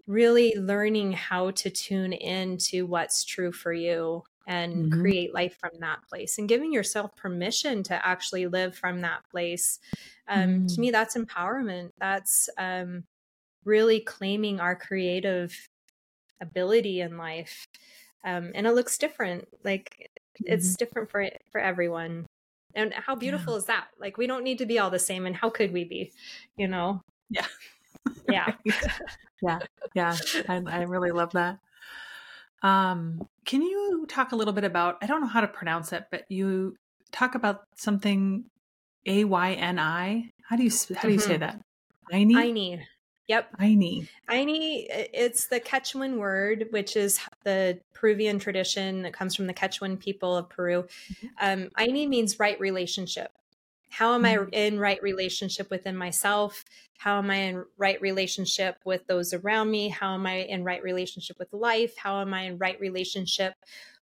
[0.07, 4.91] really learning how to tune in to what's true for you and Mhm.
[4.91, 9.79] create life from that place and giving yourself permission to actually live from that place.
[10.29, 10.81] Um, To Mm.
[10.81, 11.93] me, that's empowerment.
[11.99, 13.05] That's um,
[13.65, 15.57] really claiming our creative
[16.41, 17.67] ability in life.
[18.25, 19.49] Um, and it looks different.
[19.65, 20.11] Like
[20.47, 20.77] it's Mhm.
[20.77, 22.27] different for for everyone.
[22.75, 23.89] And how beautiful is that?
[24.01, 26.13] Like we don't need to be all the same and how could we be?
[26.57, 27.03] You know?
[27.31, 27.47] Yeah.
[28.29, 28.55] Yeah.
[29.43, 29.61] yeah.
[29.95, 30.19] Yeah.
[30.49, 31.59] I, I really love that.
[32.63, 36.05] Um, can you talk a little bit about, I don't know how to pronounce it,
[36.11, 36.77] but you
[37.13, 38.45] talk about something
[39.07, 40.31] A Y N I.
[40.43, 41.41] How do you, how do you say Mhm.
[41.41, 41.61] that?
[42.13, 42.35] Ayni?
[42.35, 42.83] Ayni.
[43.29, 43.59] Yep.
[43.61, 44.09] Ayni.
[44.29, 50.01] Ayni, it's the Quechuan word, which is the Peruvian tradition that comes from the Quechuan
[50.01, 50.87] people of Peru.
[51.41, 53.31] Um, Ayni means right relationship.
[53.91, 54.53] How am I Mhm.
[54.53, 56.65] in right relationship within myself?
[56.99, 59.89] How am I in right relationship with those around me?
[59.89, 61.97] How am I in right relationship with life?
[61.97, 63.55] How am I in right relationship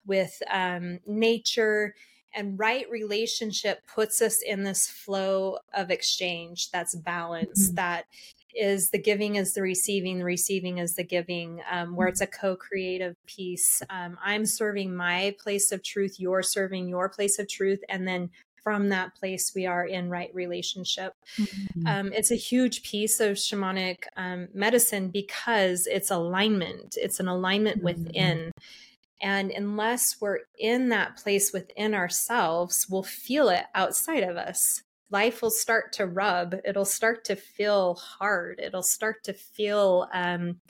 [0.07, 1.95] with um, nature?
[2.35, 7.77] And right relationship puts us in this flow of exchange that's balanced, Mhm.
[7.77, 8.07] that
[8.55, 12.27] is the giving is the receiving, the receiving is the giving, um, where it's a
[12.27, 13.83] co creative piece.
[13.91, 17.81] Um, I'm serving my place of truth, you're serving your place of truth.
[17.89, 18.31] And then
[18.63, 21.15] from that place, we are in right relationship.
[21.39, 21.87] Mhm.
[21.87, 27.83] Um, it's a huge piece of shamanic um, medicine because it's alignment, it's an alignment
[27.83, 27.83] Mhm.
[27.83, 28.53] within.
[29.21, 34.83] And unless we're in that place within ourselves, we'll feel it outside of us.
[35.11, 36.57] Life will start to rub.
[36.65, 38.61] It'll start to feel hard.
[38.61, 40.61] It'll start to feel um,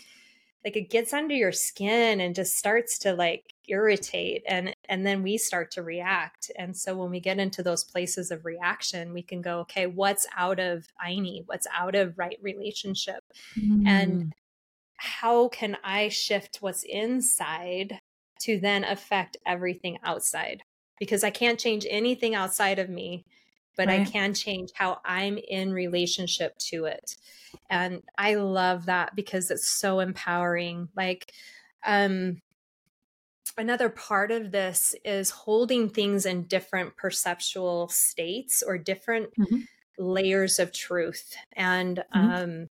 [0.65, 5.23] like it gets under your skin and just starts to like irritate and and then
[5.23, 9.23] we start to react and so when we get into those places of reaction we
[9.23, 13.25] can go okay what's out of ayni what's out of right relationship
[13.85, 14.33] and Mm.
[14.97, 18.01] how can I shift what's inside
[18.41, 20.63] to then affect everything outside?
[20.99, 23.25] Because I can't change anything outside of me,
[23.77, 27.17] but I can change how I'm in relationship to it.
[27.71, 30.89] And I love that because it's so empowering.
[30.97, 31.33] Like,
[31.85, 32.43] um,
[33.59, 39.67] another part of this is holding things in different perceptual states or different Mhm.
[39.99, 41.37] layers of truth.
[41.55, 42.33] And, Mhm.
[42.35, 42.69] um,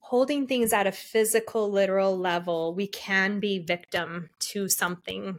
[0.00, 5.38] holding things at a physical, literal level, we can be victim to something.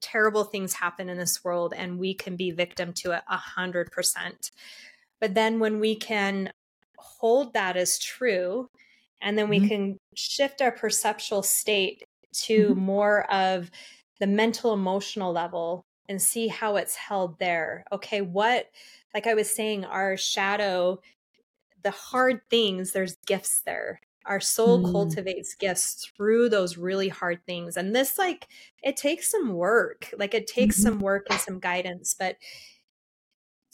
[0.00, 3.90] Terrible things happen in this world, and we can be victim to it a hundred
[3.92, 4.50] percent.
[5.20, 6.52] But then when we can
[6.98, 8.68] hold that as true,
[9.22, 9.68] and then we Mhm.
[9.68, 12.76] can shift our perceptual state to Mhm.
[12.76, 13.70] more of
[14.20, 17.84] the mental emotional level and see how it's held there.
[17.92, 18.70] Okay, what,
[19.14, 21.00] like I was saying, our shadow
[21.82, 24.00] the hard things, there's gifts there.
[24.26, 24.82] Our soul Mm.
[24.82, 27.76] cultivates gifts through those really hard things.
[27.76, 28.48] And this, like,
[28.82, 30.12] it takes some work.
[30.16, 30.92] Like, it takes Mhm.
[30.92, 32.14] some work and some guidance.
[32.18, 32.36] But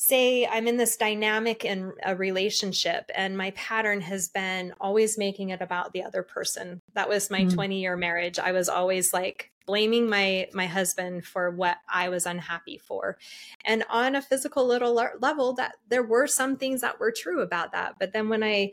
[0.01, 5.51] say I'm in this dynamic in a relationship, and my pattern has been always making
[5.51, 6.80] it about the other person.
[6.94, 7.53] That was my Mm.
[7.55, 8.38] 20 year marriage.
[8.38, 13.18] I was always like, blaming my my husband for what I was unhappy for.
[13.66, 17.72] And on a physical little level that there were some things that were true about
[17.72, 17.96] that.
[17.99, 18.72] But then when I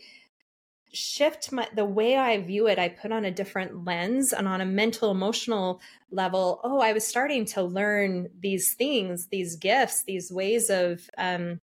[0.95, 4.61] shift my the way I view it, I put on a different lens and on
[4.61, 5.81] a mental emotional
[6.11, 11.59] level, oh, I was starting to learn these things, these gifts, these ways of um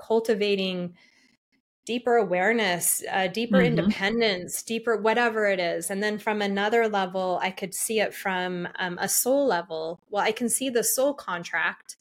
[0.00, 0.96] cultivating
[1.86, 3.66] deeper awareness, uh, deeper Mhm.
[3.66, 5.90] independence, deeper whatever it is.
[5.90, 10.00] And then from another level, I could see it from um, a soul level.
[10.10, 11.96] Well, I can see the soul contract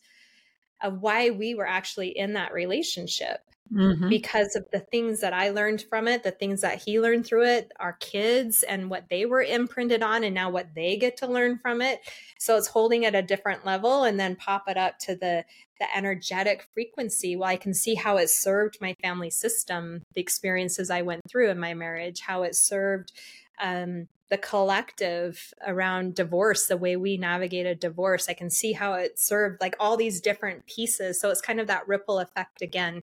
[0.82, 4.10] of why we were actually in that relationship Mhm.
[4.10, 7.46] because of the things that I learned from it, the things that he learned through
[7.46, 11.28] it, our kids and what they were imprinted on, and now what they get to
[11.28, 12.00] learn from it.
[12.40, 15.44] So it's holding at a different level and then pop it up to the
[15.80, 17.36] the energetic frequency.
[17.36, 21.52] Well, I can see how it served my family system, the experiences I went through
[21.52, 23.12] in my marriage, how it served
[23.60, 28.28] um, the collective around divorce, the way we navigated divorce.
[28.28, 31.20] I can see how it served like all these different pieces.
[31.20, 33.02] So it's kind of that ripple effect again.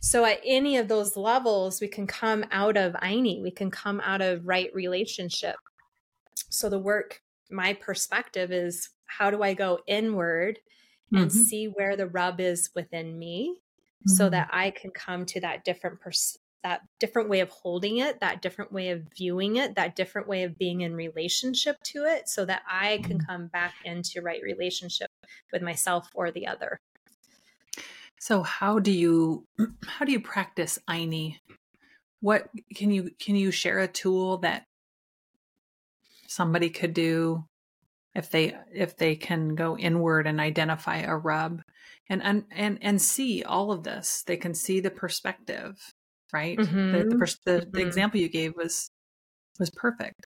[0.00, 4.00] So at any of those levels, we can come out of Ayni, we can come
[4.00, 5.56] out of right relationship.
[6.50, 10.60] So the work, my perspective is how do I go inward
[11.14, 11.32] and Mhm.
[11.32, 13.58] see where the rub is within me
[14.06, 14.30] so Mhm.
[14.30, 18.42] that I can come to that different pers- that different way of holding it, that
[18.42, 22.44] different way of viewing it, that different way of being in relationship to it so
[22.44, 23.26] that I can Mhm.
[23.28, 25.10] come back into right relationship
[25.52, 26.80] with myself or the other.
[28.26, 29.46] So how do you
[29.86, 31.36] how do you practice Ayni?
[32.20, 34.64] What can you can you share a tool that
[36.26, 37.44] somebody could do
[38.16, 41.62] if they if they can go inward and identify a rub
[42.10, 45.76] and and and, and see all of this they can see the perspective
[46.32, 46.92] right mm-hmm.
[46.92, 47.70] the, the, the, mm-hmm.
[47.70, 48.90] the, example you gave was
[49.60, 50.26] was perfect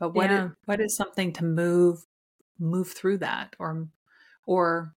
[0.00, 0.46] but what yeah.
[0.46, 2.06] is, what is something to move
[2.58, 3.86] move through that or
[4.46, 4.94] or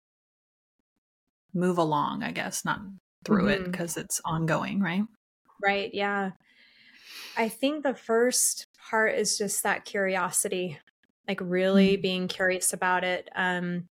[1.54, 2.80] move along i guess not
[3.24, 3.64] through mm-hmm.
[3.64, 5.04] it because it's ongoing right
[5.62, 6.32] right yeah
[7.38, 10.78] i think the first part is just that curiosity
[11.28, 12.02] like really mm-hmm.
[12.02, 13.88] being curious about it um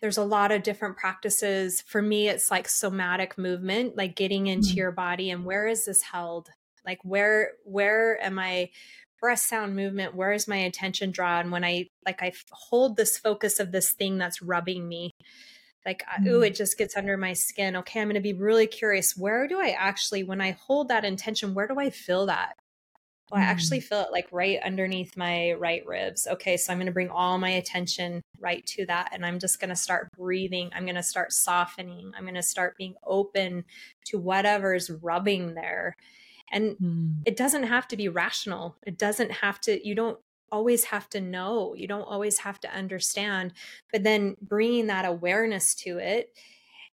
[0.00, 4.70] there's a lot of different practices for me it's like somatic movement like getting into
[4.70, 4.78] mm-hmm.
[4.78, 6.48] your body and where is this held
[6.84, 8.68] like where where am i
[9.20, 13.60] breath sound movement where is my attention drawn when i like i hold this focus
[13.60, 15.12] of this thing that's rubbing me
[15.84, 16.28] like mm-hmm.
[16.28, 19.46] ooh it just gets under my skin okay i'm going to be really curious where
[19.46, 22.56] do i actually when i hold that intention where do i feel that
[23.32, 23.84] well, I actually mm.
[23.84, 26.26] feel it like right underneath my right ribs.
[26.26, 29.08] Okay, so I'm going to bring all my attention right to that.
[29.14, 30.70] And I'm just going to start breathing.
[30.74, 32.12] I'm going to start softening.
[32.14, 33.64] I'm going to start being open
[34.06, 35.96] to whatever's rubbing there.
[36.52, 37.14] And mm.
[37.24, 38.76] it doesn't have to be rational.
[38.86, 40.18] It doesn't have to, you don't
[40.52, 41.74] always have to know.
[41.74, 43.54] You don't always have to understand.
[43.90, 46.36] But then bringing that awareness to it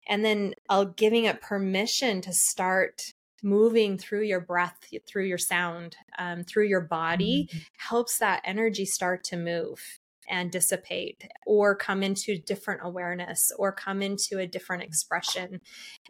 [0.08, 3.02] and then uh, giving it permission to start
[3.42, 4.76] moving through your breath,
[5.08, 7.58] through your sound, um, through your body mm-hmm.
[7.76, 9.80] helps that energy start to move
[10.28, 15.60] and dissipate or come into different awareness or come into a different expression.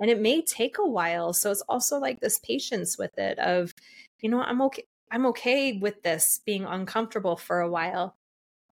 [0.01, 1.33] And it may take a while.
[1.33, 3.75] So it's also like this patience with it of,
[4.21, 4.85] you know, I'm okay.
[5.11, 8.17] I'm okay with this being uncomfortable for a while.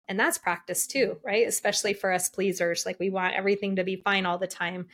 [0.09, 1.47] And that's practice too, right?
[1.47, 2.87] Especially for us pleasers.
[2.87, 4.87] Like we want everything to be fine all the time.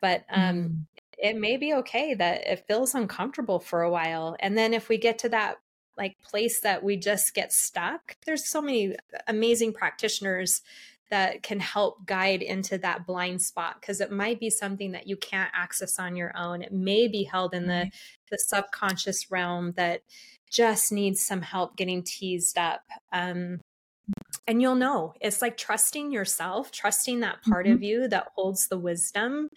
[0.00, 0.76] But um, mm
[1.20, 4.36] it may be okay that it feels uncomfortable for a while.
[4.40, 5.56] And then if we get to that
[5.96, 10.62] like place that we just get stuck, there's so many amazing practitioners
[11.10, 15.16] that can help guide into that blind spot because it might be something that you
[15.16, 16.62] can't access on your own.
[16.62, 17.90] It may be held in the
[18.30, 20.02] the subconscious realm that
[20.50, 22.82] just needs some help getting teased up.
[23.12, 23.60] Um,
[24.46, 27.74] and you'll know it's like trusting yourself trusting that part mm-hmm.
[27.74, 29.48] of you that holds the wisdom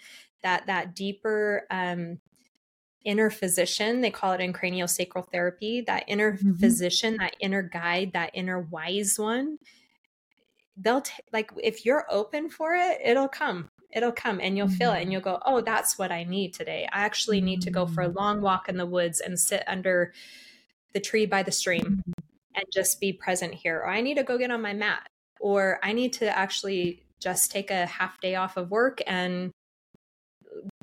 [0.43, 2.19] that that deeper um,
[3.03, 6.53] inner physician they call it in craniosacral therapy that inner mm-hmm.
[6.53, 9.57] physician that inner guide that inner wise one
[10.77, 14.75] they'll t- like if you're open for it it'll come it'll come and you'll mm-hmm.
[14.75, 15.11] feel it and mm-hmm.
[15.13, 18.09] you'll go oh that's what i need today i actually need to go for a
[18.09, 18.15] mm.
[18.15, 20.13] long walk in the woods and sit under
[20.93, 22.11] the tree by the stream mm-hmm.
[22.55, 23.79] and just be present here.
[23.79, 25.07] Or i need to go get on my mat
[25.39, 29.51] or i need to actually just take a half day off of work and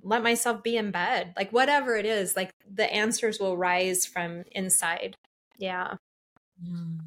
[0.02, 4.44] let myself be in bed like whatever it is like the answers will rise from
[4.52, 5.16] inside.
[5.58, 5.94] Yeah.
[6.62, 6.98] Mm.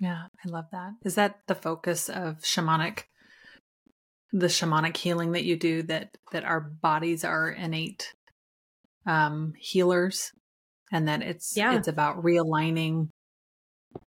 [0.00, 0.92] yeah i love that.
[1.04, 3.04] Is that the focus of shamanic
[4.32, 8.14] the shamanic healing that you do that that our bodies are innate
[9.06, 10.32] um healers
[10.92, 11.74] and that it's yeah.
[11.74, 13.08] it's about realigning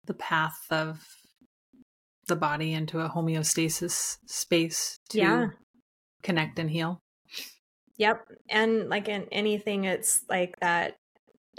[0.05, 1.05] the path of
[2.27, 5.47] the body into a homeostasis space to yeah.
[6.23, 7.01] connect and heal
[7.97, 8.27] Yep.
[8.49, 10.97] And like in anything, it's like that.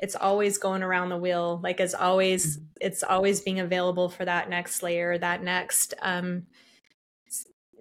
[0.02, 1.60] It's always going around the wheel.
[1.62, 2.64] Like it's always, mm-hmm.
[2.80, 6.46] it's always being available for that next layer, that next um,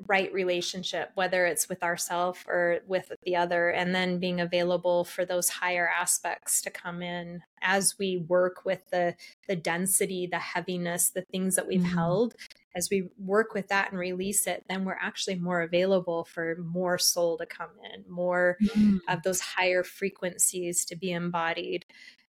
[0.07, 5.25] right relationship, whether it's with ourself or with the other, and then being available for
[5.25, 9.15] those higher aspects to come in as we work with the
[9.47, 11.95] the density, the heaviness, the things that we've mm-hmm.
[11.95, 12.35] held
[12.75, 16.97] as we work with that and release it, then we're actually more available for more
[16.97, 18.99] soul to come in, more mm.
[19.07, 21.85] of those higher frequencies to be embodied.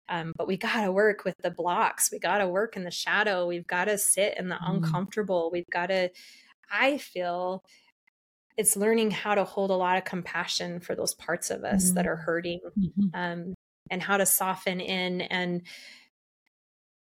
[0.09, 2.11] Um, but we got to work with the blocks.
[2.11, 3.47] We got to work in the shadow.
[3.47, 4.69] We've got to sit in the mm.
[4.69, 5.49] uncomfortable.
[5.53, 6.09] We've got to,
[6.71, 7.63] I feel
[8.57, 11.95] it's learning how to hold a lot of compassion for those parts of us mm.
[11.95, 12.23] that are mm.
[12.23, 13.07] hurting mm-hmm.
[13.13, 13.53] um,
[13.89, 15.63] and how to soften in and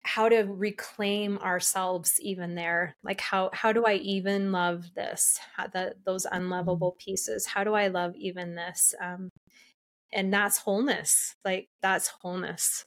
[0.07, 5.66] how to reclaim ourselves even there like how how do i even love this how
[5.66, 6.36] the, those mm-hmm.
[6.36, 9.28] unlovable pieces how do i love even this um
[10.12, 12.84] and that's wholeness like that's wholeness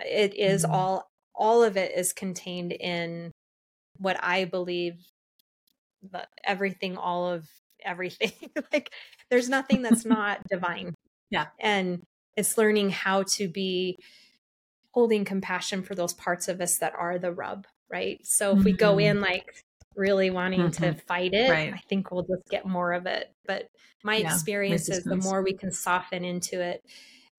[0.00, 0.74] it is mm-hmm.
[0.74, 3.32] all all of it is contained in
[3.96, 5.06] what i believe
[6.12, 7.46] that everything all of
[7.84, 8.32] everything
[8.72, 8.90] like
[9.30, 10.94] there's nothing that's not divine
[11.30, 12.02] yeah and
[12.36, 13.98] it's learning how to be
[14.92, 18.18] holding compassion for those parts of us that are the rub, right?
[18.24, 19.18] So if we go mm-hmm.
[19.18, 19.64] in like
[19.96, 20.84] really wanting mm-hmm.
[20.84, 21.74] to fight it, right.
[21.74, 23.30] I think we'll just get more of it.
[23.46, 23.68] But
[24.02, 26.82] my yeah, experience is the more we can soften into it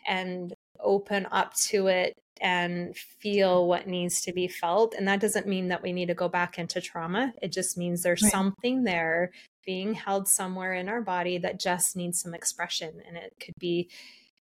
[0.08, 4.94] and open up to it and feel what needs to be felt.
[4.94, 7.34] And that doesn't mean that we need to go back into trauma.
[7.42, 8.32] It just means there's right.
[8.32, 9.32] something there
[9.66, 13.02] being held somewhere in our body that just needs some expression.
[13.08, 13.90] And it could be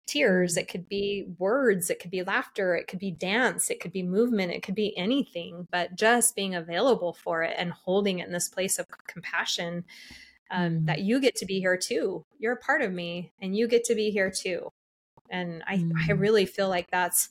[0.07, 3.93] tears, it could be words, it could be laughter, it could be dance, it could
[3.93, 8.27] be movement, it could be anything, but just being available for it and holding it
[8.27, 9.85] in this place of compassion
[10.51, 10.87] um, mm.
[10.87, 12.25] that you get to be here too.
[12.39, 14.71] You're a part of me and you get to be here too.
[15.31, 15.93] And I, mm.
[16.09, 17.29] I really feel like that's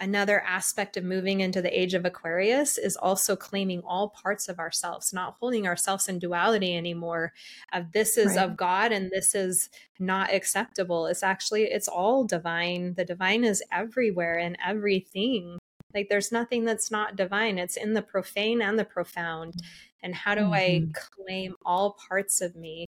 [0.00, 4.58] another aspect of moving into the age of Aquarius is also claiming all parts of
[4.58, 7.32] ourselves, not holding ourselves in duality anymore.
[7.72, 8.44] Of this is right.
[8.44, 11.06] of God and this is not acceptable.
[11.06, 12.94] It's actually it's all divine.
[12.94, 15.58] The divine is everywhere and everything.
[15.94, 17.58] Like there's nothing that's not divine.
[17.58, 19.54] It's in the profane and the profound.
[20.02, 20.54] And how do mm-hmm.
[20.54, 22.86] I claim all parts of me?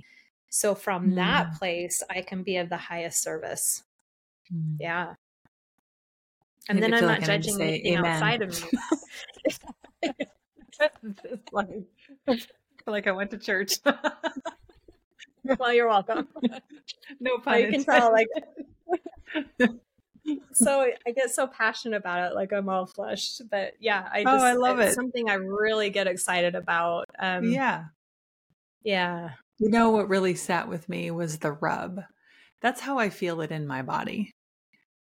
[0.48, 1.14] So from mm.
[1.16, 3.82] that place, I can be of the highest service.
[4.52, 4.76] Mm.
[4.78, 5.14] Yeah.
[6.68, 8.06] And then I'm not like judging anything amen.
[8.06, 8.78] outside of me.
[11.52, 11.68] like,
[12.28, 13.78] I like I went to church.
[15.58, 16.28] well, you're welcome.
[17.20, 17.60] No pun.
[17.60, 18.28] You can tell, like.
[20.52, 23.42] so I get so passionate about it, like I'm all flushed.
[23.50, 24.94] But yeah, I just, oh, I love it.
[24.94, 27.10] Something I really get excited about.
[27.18, 27.84] Um, yeah,
[28.82, 29.30] yeah.
[29.58, 32.00] You know what really sat with me was the rub.
[32.62, 34.34] That's how I feel it in my body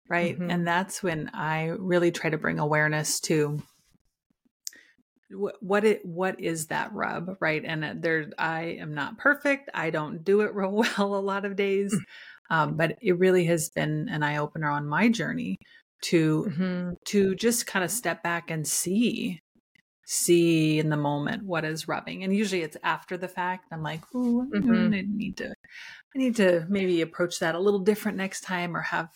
[0.09, 0.35] right?
[0.35, 0.49] Mm-hmm.
[0.49, 3.61] and that's when i really try to bring awareness to
[5.61, 7.63] what it what is that rub right?
[7.65, 9.69] And uh, there i am not perfect.
[9.73, 11.97] I don't do it real well a lot of days.
[12.49, 15.57] Um, but it really has been an eye-opener on my journey
[16.03, 16.93] to mm-hmm.
[17.05, 19.39] to just kind of step back and see
[20.05, 22.23] see in the moment what is rubbing.
[22.23, 23.67] And usually it's after the fact.
[23.71, 24.93] I'm like oh mm-hmm.
[24.93, 28.81] i need to i need to maybe approach that a little different next time or
[28.81, 29.09] have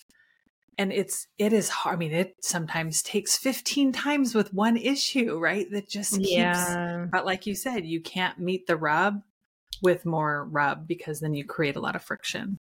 [0.78, 5.38] and it's it is hard i mean it sometimes takes 15 times with one issue
[5.40, 7.06] right that just keeps yeah.
[7.12, 9.22] but like you said you can't meet the rub
[9.82, 12.58] with more rub because then you create a lot of friction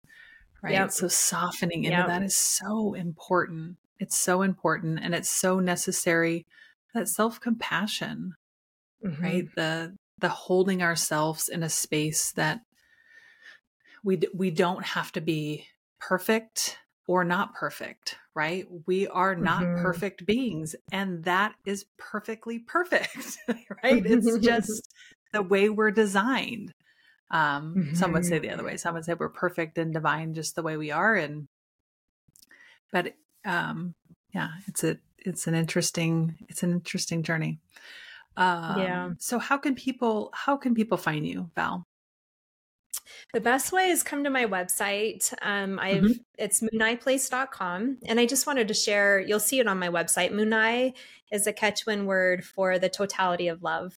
[0.61, 0.91] right yep.
[0.91, 2.07] so softening into yep.
[2.07, 6.45] that is so important it's so important and it's so necessary
[6.93, 8.33] that self-compassion
[9.03, 9.23] mm-hmm.
[9.23, 12.61] right the the holding ourselves in a space that
[14.03, 15.67] we we don't have to be
[15.99, 16.77] perfect
[17.07, 18.65] or not perfect, right?
[18.87, 19.81] We are not mm-hmm.
[19.81, 24.05] perfect beings, and that is perfectly perfect, right?
[24.05, 24.89] It's just
[25.33, 26.73] the way we're designed.
[27.31, 27.95] Um, mm-hmm.
[27.95, 28.77] Some would say the other way.
[28.77, 31.15] Some would say we're perfect and divine just the way we are.
[31.15, 31.47] And,
[32.91, 33.95] but, um,
[34.33, 37.59] yeah, it's a, it's an interesting, it's an interesting journey.
[38.37, 39.09] Um, yeah.
[39.17, 41.87] So how can people, how can people find you, Val?
[43.33, 45.33] The best way is come to my website.
[45.41, 46.21] Um, I've mm-hmm.
[46.37, 47.97] it's munayplace.com.
[48.05, 50.31] And I just wanted to share, you'll see it on my website.
[50.31, 50.93] Munay
[51.31, 53.97] is a Quechuan word for the totality of love.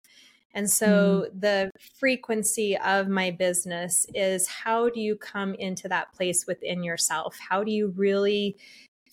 [0.53, 1.41] And so mm.
[1.41, 7.38] the frequency of my business is how do you come into that place within yourself?
[7.49, 8.56] How do you really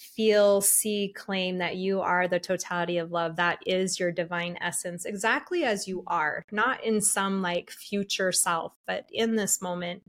[0.02, 3.36] feel, see, claim that you are the totality of love.
[3.36, 8.72] That is your divine essence, exactly as you are, not in some like future self,
[8.86, 10.02] but in this moment.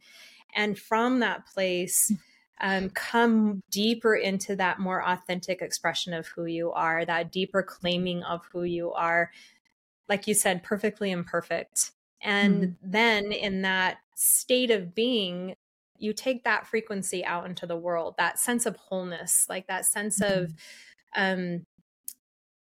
[0.55, 2.11] And from that place,
[2.59, 8.23] um, come deeper into that more authentic expression of who you are, that deeper claiming
[8.23, 9.31] of who you are.
[10.09, 11.91] Like you said, perfectly imperfect.
[12.21, 12.75] And mm.
[12.81, 15.55] then in that state of being,
[15.97, 20.19] you take that frequency out into the world that sense of wholeness like that sense
[20.19, 20.43] mm-hmm.
[20.43, 20.53] of
[21.15, 21.65] um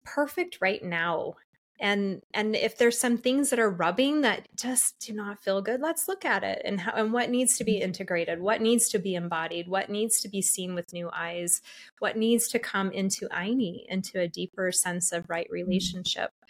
[0.03, 1.35] perfect right now
[1.81, 5.81] and and if there's some things that are rubbing that just do not feel good
[5.81, 7.85] let's look at it and how and what needs to be mm-hmm.
[7.85, 11.61] integrated what needs to be embodied what needs to be seen with new eyes
[11.99, 15.67] what needs to come into Ayni into a deeper sense of right mm-hmm.
[15.67, 16.47] relationship mm-hmm.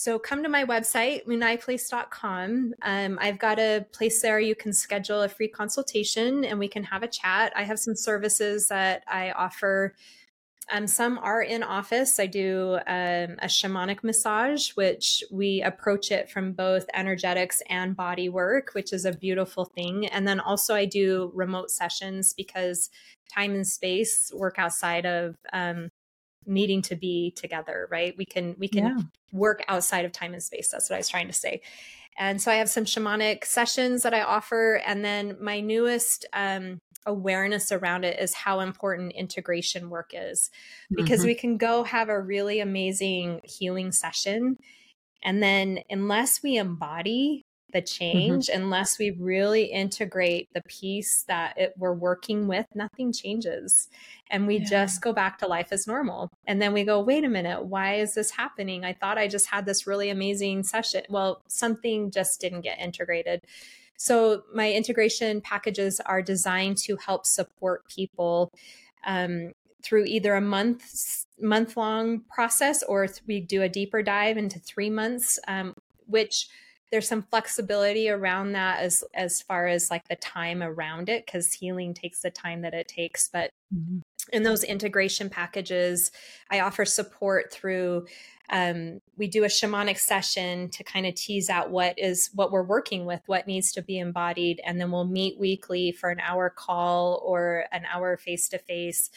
[0.00, 2.74] So come to my website, munayplace.com.
[2.82, 6.84] Um, I've got a place there you can schedule a free consultation and we can
[6.84, 7.52] have a chat.
[7.56, 9.96] I have some services that I offer.
[10.70, 12.20] Um, some are in office.
[12.20, 18.28] I do um, a shamanic massage, which we approach it from both energetics and body
[18.28, 20.06] work, which is a beautiful thing.
[20.06, 22.88] And then also, I do remote sessions because
[23.34, 25.90] time and space work outside of um,
[26.48, 28.14] needing to be together right?
[28.16, 28.98] We can we can yeah.
[29.32, 30.70] work outside of time and space.
[30.70, 31.62] That's what i was trying to say.
[32.18, 34.80] And so i have some shamanic sessions that i offer.
[34.84, 40.50] And then my newest um, awareness around it is how important integration work is.
[40.90, 41.26] Because mm-hmm.
[41.28, 44.58] we can go have a really amazing healing session.
[45.24, 47.84] And then, unless we embody the mm-hmm.
[47.84, 48.62] change, mm-hmm.
[48.62, 53.88] unless we really integrate the piece that it, we're working with, nothing changes.
[54.30, 54.64] And we yeah.
[54.64, 56.30] just go back to life as normal.
[56.46, 58.84] And then we go, wait a minute, why is this happening?
[58.84, 61.02] I thought I just had this really amazing session.
[61.08, 63.42] Well, something just didn't get integrated.
[64.00, 68.52] So, my integration packages are designed to help support people
[69.04, 74.36] um, through either a month month long process or th- we do a deeper dive
[74.36, 75.74] into three months um,
[76.06, 76.48] which
[76.90, 81.52] there's some flexibility around that as as far as like the time around it because
[81.52, 83.98] healing takes the time that it takes but mm-hmm.
[84.32, 86.10] in those integration packages
[86.50, 88.06] i offer support through
[88.50, 92.62] um, we do a shamanic session to kind of tease out what is what we're
[92.62, 96.48] working with what needs to be embodied and then we'll meet weekly for an hour
[96.48, 99.10] call or an hour face to face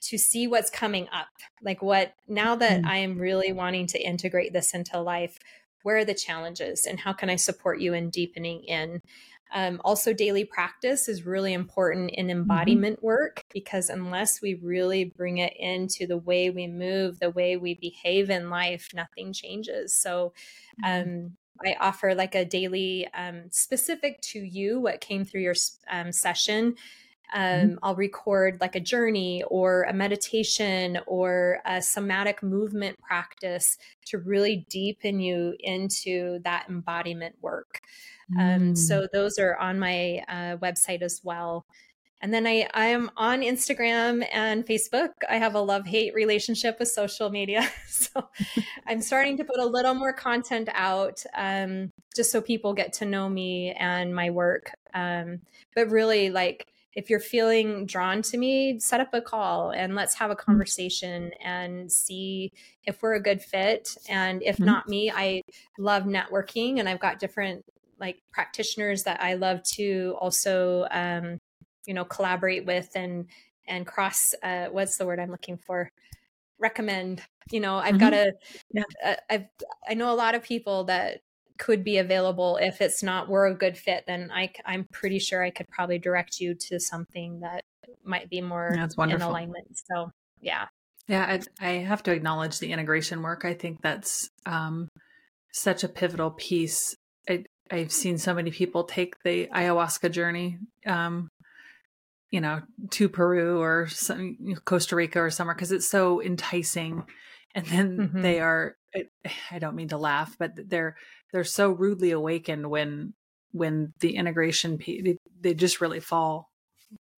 [0.00, 1.28] to see what's coming up.
[1.62, 2.86] Like what now that mm.
[2.86, 5.38] I am really wanting to integrate this into life,
[5.82, 9.02] where are the challenges and how can I support you in deepening in?
[9.52, 12.40] Um, also, daily practice is really important in mm-hmm.
[12.40, 13.06] embodiment mm-hmm.
[13.06, 17.74] work because unless we really bring it into the way we move, the way we
[17.74, 19.94] behave in life, nothing changes.
[19.94, 20.32] So,
[20.84, 21.10] mm-hmm.
[21.10, 21.30] um,
[21.64, 25.56] I offer like a daily um, specific to you, what came through your
[25.90, 26.76] um, session.
[27.32, 27.74] Um, mm-hmm.
[27.82, 34.66] I'll record like a journey or a meditation or a somatic movement practice to really
[34.68, 37.80] deepen you into that embodiment work.
[38.38, 38.56] Um, mm.
[38.56, 41.66] Um, so those are on my uh, website as well.
[42.22, 45.10] And then I, I am on Instagram and Facebook.
[45.28, 47.66] I have a love hate relationship with social media.
[47.88, 48.28] so
[48.86, 53.06] I'm starting to put a little more content out um, just so people get to
[53.06, 54.70] know me and my work.
[54.92, 55.40] Um,
[55.74, 60.14] but really, like, if you're feeling drawn to me, set up a call and let's
[60.14, 60.44] have a mm-hmm.
[60.44, 62.52] conversation and see
[62.84, 63.96] if we're a good fit.
[64.08, 64.64] And if mm-hmm.
[64.64, 65.42] not me, I
[65.78, 67.64] love networking and I've got different
[67.98, 71.38] like practitioners that I love to also, um,
[71.86, 73.26] you know, collaborate with and,
[73.68, 75.90] and cross, uh, what's the word I'm looking for?
[76.60, 77.98] recommend you know i've mm-hmm.
[77.98, 78.32] got a
[78.72, 78.82] yeah.
[79.04, 79.46] Uh, i've
[79.88, 81.22] i know a lot of people that
[81.60, 82.58] could be available.
[82.60, 85.98] If it's not we're a good fit then I, i'm pretty sure i could probably
[85.98, 87.62] direct you to something that
[88.02, 89.28] might be more That's wonderful.
[89.28, 89.78] in alignment.
[89.88, 90.10] So
[90.40, 90.66] yeah.
[91.06, 93.44] Yeah I, I have to acknowledge the integration work.
[93.44, 94.88] I think that's um,
[95.52, 96.96] such a pivotal piece.
[97.28, 101.28] I, i've seen so many people take the ayahuasca journey um,
[102.30, 107.04] you know to peru or some, costa rica or somewhere because it's so enticing.
[107.54, 108.22] And then mm-hmm.
[108.22, 108.76] they are
[109.50, 110.96] I don't mean to laugh, but they're
[111.32, 113.14] they're so rudely awakened when
[113.52, 116.50] when the integration they, they just really fall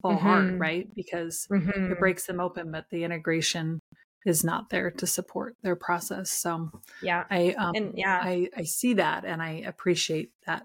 [0.00, 0.26] fall mm-hmm.
[0.26, 0.88] hard, right?
[0.94, 1.92] Because mm-hmm.
[1.92, 3.80] it breaks them open, but the integration
[4.24, 6.30] is not there to support their process.
[6.30, 6.70] So
[7.02, 10.62] yeah, I um, and yeah, I I see that and I appreciate that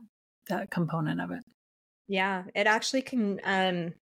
[0.49, 1.43] that component of it.
[2.07, 3.93] Yeah, it actually can um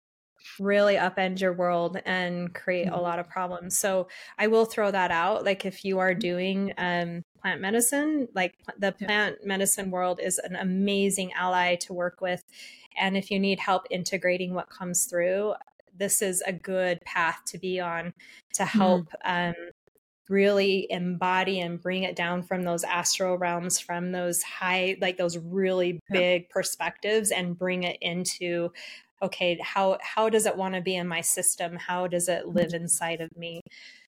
[0.58, 3.00] really upend your world and create a mm-hmm.
[3.00, 3.78] lot of problems.
[3.78, 4.08] So
[4.38, 5.44] I will throw that out.
[5.44, 10.56] Like if you are doing um, plant medicine, like the plant medicine world is an
[10.56, 12.42] amazing ally to work with.
[12.98, 15.54] And if you need help integrating what comes through,
[15.96, 18.12] this is a good path to be on
[18.54, 18.78] to mm-hmm.
[18.78, 19.50] help mm.
[19.50, 19.54] um,
[20.28, 25.38] really embody and bring it down from those astral realms, from those high, like those
[25.38, 26.48] really big yeah.
[26.50, 28.70] perspectives, and bring it into
[29.22, 32.68] okay how how does it want to be in my system how does it live
[32.68, 32.82] mm-hmm.
[32.82, 33.60] inside of me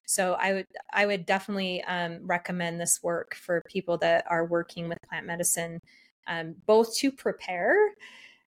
[0.06, 4.88] so i would i would definitely um, recommend this work for people that are working
[4.88, 5.78] with plant medicine
[6.26, 7.74] um, both to prepare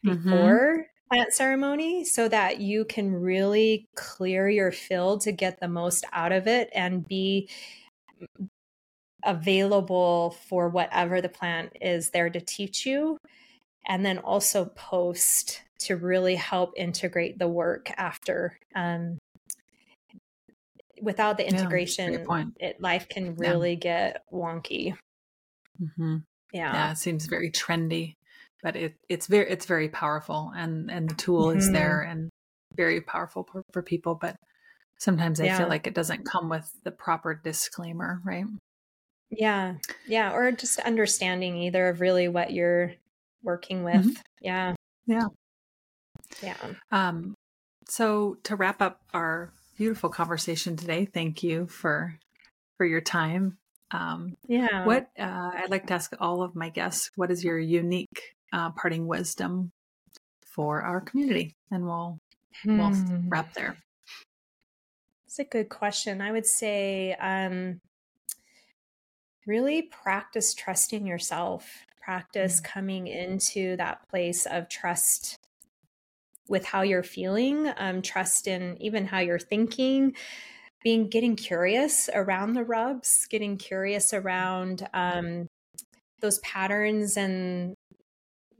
[0.05, 0.15] mm-hmm.
[0.15, 6.05] before plant ceremony so that you can really clear your field to get the most
[6.13, 7.49] out of it and be
[9.25, 13.19] available for whatever the plant is there to teach you
[13.87, 18.59] and then also post to really help integrate the work after.
[18.75, 19.19] Um,
[21.01, 23.77] without the integration, yeah, it, life can really yeah.
[23.77, 24.97] get wonky.
[25.81, 26.19] Mm-hmm.
[26.53, 26.73] Yeah.
[26.73, 28.15] yeah, it seems very trendy,
[28.63, 31.59] but it, it's very it's very powerful, and and the tool mm-hmm.
[31.59, 32.29] is there and
[32.77, 34.15] very powerful for, for people.
[34.15, 34.37] But
[34.99, 38.45] sometimes I feel like it doesn't come with the proper disclaimer, right?
[39.31, 39.75] Yeah,
[40.07, 42.93] yeah, or just understanding either of really what you're
[43.43, 43.95] working with.
[43.95, 44.21] Mm-hmm.
[44.43, 44.75] Yeah,
[45.07, 45.27] yeah.
[46.43, 46.57] Yeah.
[46.91, 47.35] Um,
[47.89, 52.19] so to wrap up our beautiful conversation today, thank you for
[52.77, 53.59] for your time.
[53.91, 54.87] Um, yeah.
[54.87, 58.71] What uh, I'd like to ask all of my guests: What is your unique uh,
[58.71, 59.73] parting wisdom
[60.45, 61.55] for our community?
[61.71, 62.19] And we'll
[62.63, 62.79] hmm.
[62.79, 62.93] we'll
[63.29, 63.77] wrap there.
[65.27, 66.21] It's a good question.
[66.21, 67.81] I would say um,
[69.47, 72.73] really practice trusting yourself, practice mm-hmm.
[72.73, 75.39] coming into that place of trust
[76.49, 80.15] with how you're feeling, um, trust in even how you're thinking,
[80.83, 85.47] being getting curious around the rubs, getting curious around um,
[86.21, 87.75] those patterns and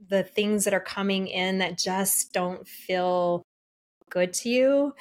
[0.09, 3.43] the things that are coming in that just don't feel
[4.09, 4.93] good to you.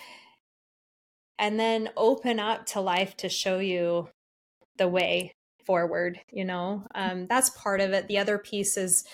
[1.38, 4.09] And then open up to life to show you
[4.78, 5.34] the way
[5.64, 6.86] forward, you know?
[6.94, 8.09] Um, that's part of it.
[8.09, 9.04] The other piece is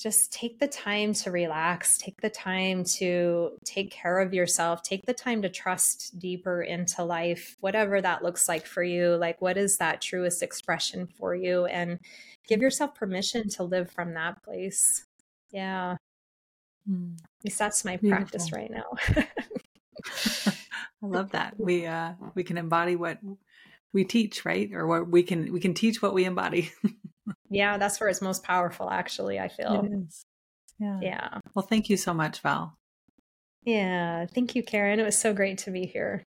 [0.00, 5.04] just take the time to relax, take the time to take care of yourself, take
[5.04, 9.14] the time to trust deeper into life, whatever that looks like for you.
[9.16, 11.66] Like, what is that truest expression for you?
[11.66, 11.98] And
[12.48, 15.04] give yourself permission to live from that place.
[15.50, 15.96] Yeah.
[16.90, 17.18] Mm.
[17.22, 18.22] At least that's my Beautiful.
[18.22, 18.86] practice right now.
[21.02, 21.60] I love that.
[21.60, 23.18] We uh we can embody what
[23.92, 24.72] we teach, right?
[24.72, 26.72] Or what we can we can teach what we embody.
[27.50, 29.86] yeah, that's where it's most powerful actually, I feel.
[30.78, 30.98] Yeah.
[31.00, 31.38] Yeah.
[31.54, 32.76] Well, thank you so much, Val.
[33.64, 35.00] Yeah, thank you, Karen.
[35.00, 36.24] It was so great to be here.